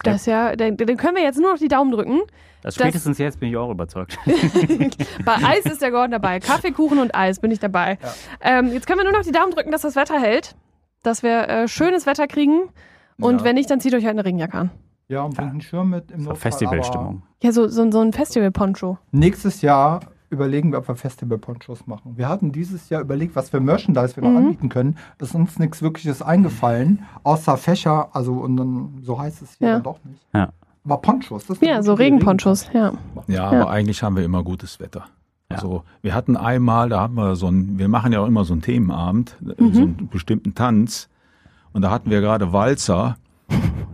Das 0.03 0.27
ja, 0.27 0.57
dann, 0.57 0.77
dann 0.77 0.97
können 0.97 1.17
wir 1.17 1.23
jetzt 1.23 1.39
nur 1.39 1.53
noch 1.53 1.59
die 1.59 1.69
Daumen 1.69 1.91
drücken. 1.93 2.21
Das 2.63 2.75
spätestens 2.75 3.17
jetzt 3.19 3.41
bin 3.41 3.49
ich 3.49 3.57
auch 3.57 3.71
überzeugt. 3.71 4.19
Bei 5.25 5.37
Eis 5.37 5.65
ist 5.65 5.81
der 5.81 5.91
Gordon 5.91 6.11
dabei. 6.11 6.41
Kaffee, 6.41 6.73
Kuchen 6.73 6.99
und 6.99 7.15
Eis 7.15 7.41
bin 7.41 7.51
ich 7.51 7.59
dabei. 7.59 7.99
Ähm, 8.41 8.73
jetzt 8.73 8.87
können 8.87 8.99
wir 9.01 9.05
nur 9.05 9.13
noch 9.15 9.25
die 9.25 9.33
Daumen 9.33 9.51
drücken, 9.53 9.71
dass 9.73 9.83
das 9.83 9.97
Wetter 9.97 10.21
hält. 10.21 10.55
Dass 11.03 11.23
wir 11.23 11.49
äh, 11.49 11.69
schönes 11.69 12.05
Wetter 12.07 12.27
kriegen. 12.27 12.69
Und 13.19 13.39
Ja. 13.39 13.45
wenn 13.45 13.55
nicht, 13.55 13.71
dann 13.71 13.81
zieht 13.81 13.95
euch 13.95 14.05
halt 14.05 14.13
eine 14.15 14.25
Regenjacke 14.25 14.59
an. 14.59 14.71
Ja, 15.09 15.23
und 15.23 15.35
bringt 15.37 15.51
einen 15.51 15.61
Schirm 15.63 15.91
mit 15.91 16.11
im 16.11 16.21
So 16.21 16.29
Notfall. 16.31 16.51
Festivalstimmung. 16.53 17.23
Ja, 17.43 17.53
so, 17.53 17.67
so, 17.69 17.91
so 17.91 18.01
ein 18.01 18.13
Festival-Poncho. 18.13 18.99
Nächstes 19.11 19.63
Jahr 19.63 20.01
überlegen 20.31 20.71
wir, 20.73 20.79
ob 20.79 20.89
wir 20.89 20.95
Festival-Ponchos 20.97 21.87
machen. 21.87 22.17
Wir 22.17 22.29
hatten 22.29 22.53
dieses 22.53 22.89
Jahr 22.89 23.01
überlegt, 23.03 23.37
was 23.37 23.51
für 23.51 23.61
Merchandise 23.61 24.17
wir 24.17 24.23
noch 24.23 24.31
Mhm. 24.31 24.37
anbieten 24.37 24.69
können. 24.69 24.97
Es 25.19 25.29
ist 25.29 25.35
uns 25.35 25.59
nichts 25.59 25.83
Wirkliches 25.83 26.23
eingefallen, 26.23 27.03
außer 27.25 27.57
Fächer, 27.57 28.09
also 28.15 28.35
und 28.35 28.57
dann, 28.57 28.99
so 29.03 29.19
heißt 29.21 29.43
es 29.43 29.55
hier 29.59 29.69
Ja. 29.69 29.75
dann 29.75 29.83
doch 29.83 29.99
nicht. 30.05 30.21
Ja. 30.35 30.51
Aber 30.85 30.97
Ponchos, 30.99 31.47
das 31.47 31.61
Ja, 31.61 31.83
so 31.83 31.95
Regenponchos, 31.95 32.71
ja. 32.73 32.93
Ja, 33.27 33.35
Ja. 33.35 33.45
aber 33.51 33.71
eigentlich 33.71 34.03
haben 34.03 34.17
wir 34.17 34.25
immer 34.25 34.43
gutes 34.43 34.81
Wetter. 34.81 35.05
Also 35.49 35.83
wir 36.01 36.15
hatten 36.15 36.37
einmal, 36.37 36.89
da 36.91 37.03
hatten 37.03 37.15
wir 37.15 37.35
so 37.35 37.49
ein, 37.49 37.77
wir 37.79 37.89
machen 37.89 38.13
ja 38.13 38.21
auch 38.21 38.27
immer 38.29 38.45
so 38.45 38.53
einen 38.55 38.63
Themenabend, 38.63 39.37
äh, 39.59 39.61
Mhm. 39.63 39.75
so 39.75 39.83
einen 39.83 40.09
bestimmten 40.11 40.55
Tanz. 40.55 41.09
Und 41.73 41.83
da 41.83 41.91
hatten 41.91 42.09
wir 42.09 42.21
gerade 42.21 42.53
Walzer. 42.53 43.17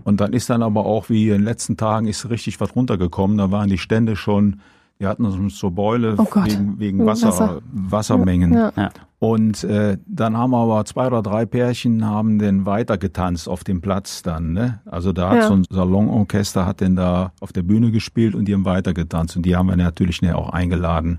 Und 0.04 0.20
dann 0.20 0.34
ist 0.34 0.50
dann 0.50 0.62
aber 0.62 0.84
auch, 0.84 1.08
wie 1.08 1.24
in 1.28 1.38
den 1.38 1.44
letzten 1.44 1.76
Tagen, 1.78 2.06
ist 2.06 2.28
richtig 2.28 2.60
was 2.60 2.76
runtergekommen. 2.76 3.38
Da 3.38 3.50
waren 3.50 3.68
die 3.70 3.78
Stände 3.78 4.16
schon, 4.16 4.60
die 5.00 5.06
hatten 5.06 5.30
so- 5.30 5.48
so 5.48 5.70
Beule 5.70 6.14
Oh 6.18 6.26
wegen, 6.44 6.78
wegen 6.78 7.06
Wasser, 7.06 7.28
Wasser. 7.28 7.60
Wassermengen. 7.72 8.52
Ja. 8.54 8.72
Ja. 8.76 8.90
Und 9.18 9.64
äh, 9.64 9.96
dann 10.06 10.36
haben 10.36 10.54
aber 10.54 10.84
zwei 10.84 11.06
oder 11.06 11.22
drei 11.22 11.46
Pärchen 11.46 12.04
haben 12.04 12.38
den 12.38 12.66
weitergetanzt 12.66 13.48
auf 13.48 13.64
dem 13.64 13.80
Platz 13.80 14.22
dann. 14.22 14.52
Ne? 14.52 14.80
Also 14.86 15.12
da 15.12 15.30
hat 15.30 15.36
Ja. 15.36 15.48
so 15.48 15.54
ein 15.54 15.64
Salonorchester 15.70 16.66
hat 16.66 16.80
den 16.80 16.96
da 16.96 17.32
auf 17.40 17.52
der 17.52 17.62
Bühne 17.62 17.90
gespielt 17.90 18.34
und 18.34 18.44
die 18.46 18.54
haben 18.54 18.64
weitergetanzt. 18.66 19.36
Und 19.36 19.44
die 19.46 19.56
haben 19.56 19.68
wir 19.68 19.76
natürlich 19.76 20.22
auch 20.34 20.50
eingeladen, 20.50 21.18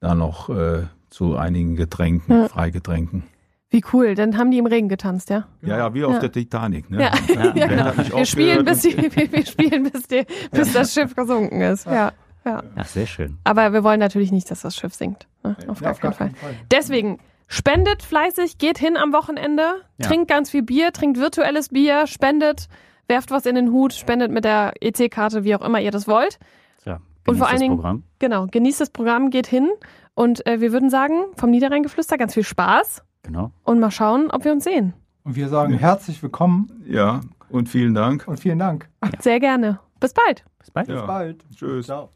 da 0.00 0.14
noch 0.14 0.48
äh, 0.48 0.84
zu 1.10 1.36
einigen 1.36 1.76
Getränken, 1.76 2.32
Ja. 2.42 2.48
Freigetränken. 2.48 3.22
Wie 3.70 3.82
cool, 3.92 4.14
dann 4.14 4.36
haben 4.38 4.50
die 4.52 4.58
im 4.58 4.66
Regen 4.66 4.88
getanzt, 4.88 5.28
ja? 5.30 5.44
Ja, 5.62 5.76
ja, 5.78 5.94
wie 5.94 6.04
auf 6.04 6.14
Ja. 6.14 6.18
der 6.20 6.32
Titanic. 6.32 6.88
Ne? 6.90 7.02
Ja, 7.02 7.10
Ja. 7.54 7.66
genau. 7.66 7.92
Wir 8.16 8.24
spielen, 8.24 8.64
bis, 8.64 8.80
die, 8.82 8.96
wir, 8.96 9.32
wir 9.32 9.44
spielen 9.46 9.90
bis, 9.90 10.06
die, 10.06 10.24
bis 10.52 10.72
das 10.72 10.94
Schiff 10.94 11.14
gesunken 11.16 11.60
ist. 11.60 11.84
Ja, 11.86 12.12
ja. 12.46 12.62
Ja, 12.76 12.84
sehr 12.84 13.06
schön. 13.06 13.38
Aber 13.44 13.72
wir 13.72 13.84
wollen 13.84 14.00
natürlich 14.00 14.32
nicht, 14.32 14.50
dass 14.50 14.62
das 14.62 14.74
Schiff 14.76 14.94
sinkt. 14.94 15.26
Ne? 15.44 15.56
Auf 15.68 15.80
Ja, 15.80 15.92
gar 15.92 15.94
keinen 16.00 16.12
Fall. 16.14 16.30
Fall. 16.30 16.54
Deswegen, 16.70 17.18
spendet 17.48 18.02
fleißig, 18.02 18.58
geht 18.58 18.78
hin 18.78 18.96
am 18.96 19.12
Wochenende, 19.12 19.82
Ja. 19.98 20.06
trinkt 20.08 20.28
ganz 20.28 20.50
viel 20.50 20.62
Bier, 20.62 20.92
trinkt 20.92 21.18
virtuelles 21.18 21.68
Bier, 21.68 22.06
spendet, 22.06 22.68
werft 23.08 23.30
was 23.30 23.46
in 23.46 23.54
den 23.54 23.70
Hut, 23.70 23.92
spendet 23.92 24.30
mit 24.32 24.44
der 24.44 24.72
EC-Karte, 24.80 25.44
wie 25.44 25.54
auch 25.54 25.62
immer 25.62 25.80
ihr 25.80 25.90
das 25.90 26.08
wollt. 26.08 26.38
Tja, 26.82 26.94
Und 26.94 27.02
vor 27.02 27.24
genießt 27.34 27.42
allen 27.44 27.52
das 27.52 27.60
Dingen- 27.60 27.74
Programm. 27.76 28.02
Genau, 28.18 28.46
genießt 28.46 28.80
das 28.80 28.90
Programm, 28.90 29.30
geht 29.30 29.46
hin. 29.46 29.68
Und 30.14 30.46
äh, 30.46 30.60
wir 30.60 30.72
würden 30.72 30.88
sagen, 30.90 31.24
vom 31.36 31.50
Niederrheingeflüster 31.50 32.16
ganz 32.16 32.32
viel 32.34 32.42
Spaß 32.44 33.02
Genau. 33.22 33.50
und 33.64 33.80
mal 33.80 33.90
schauen, 33.90 34.30
ob 34.30 34.44
wir 34.44 34.52
uns 34.52 34.64
sehen. 34.64 34.94
Und 35.24 35.36
wir 35.36 35.48
sagen 35.48 35.74
herzlich 35.74 36.22
willkommen 36.22 36.82
Ja, 36.86 37.20
und 37.50 37.68
vielen 37.68 37.94
Dank. 37.94 38.26
und 38.26 38.40
vielen 38.40 38.58
Dank. 38.58 38.88
Sehr 39.20 39.40
gerne. 39.40 39.78
Bis 40.00 40.14
bald. 40.14 40.44
Bis 40.58 40.70
bald. 40.70 40.88
Ja. 40.88 40.94
Bis 40.96 41.06
bald. 41.06 41.44
Tschüss. 41.54 41.86
Ciao. 41.86 42.15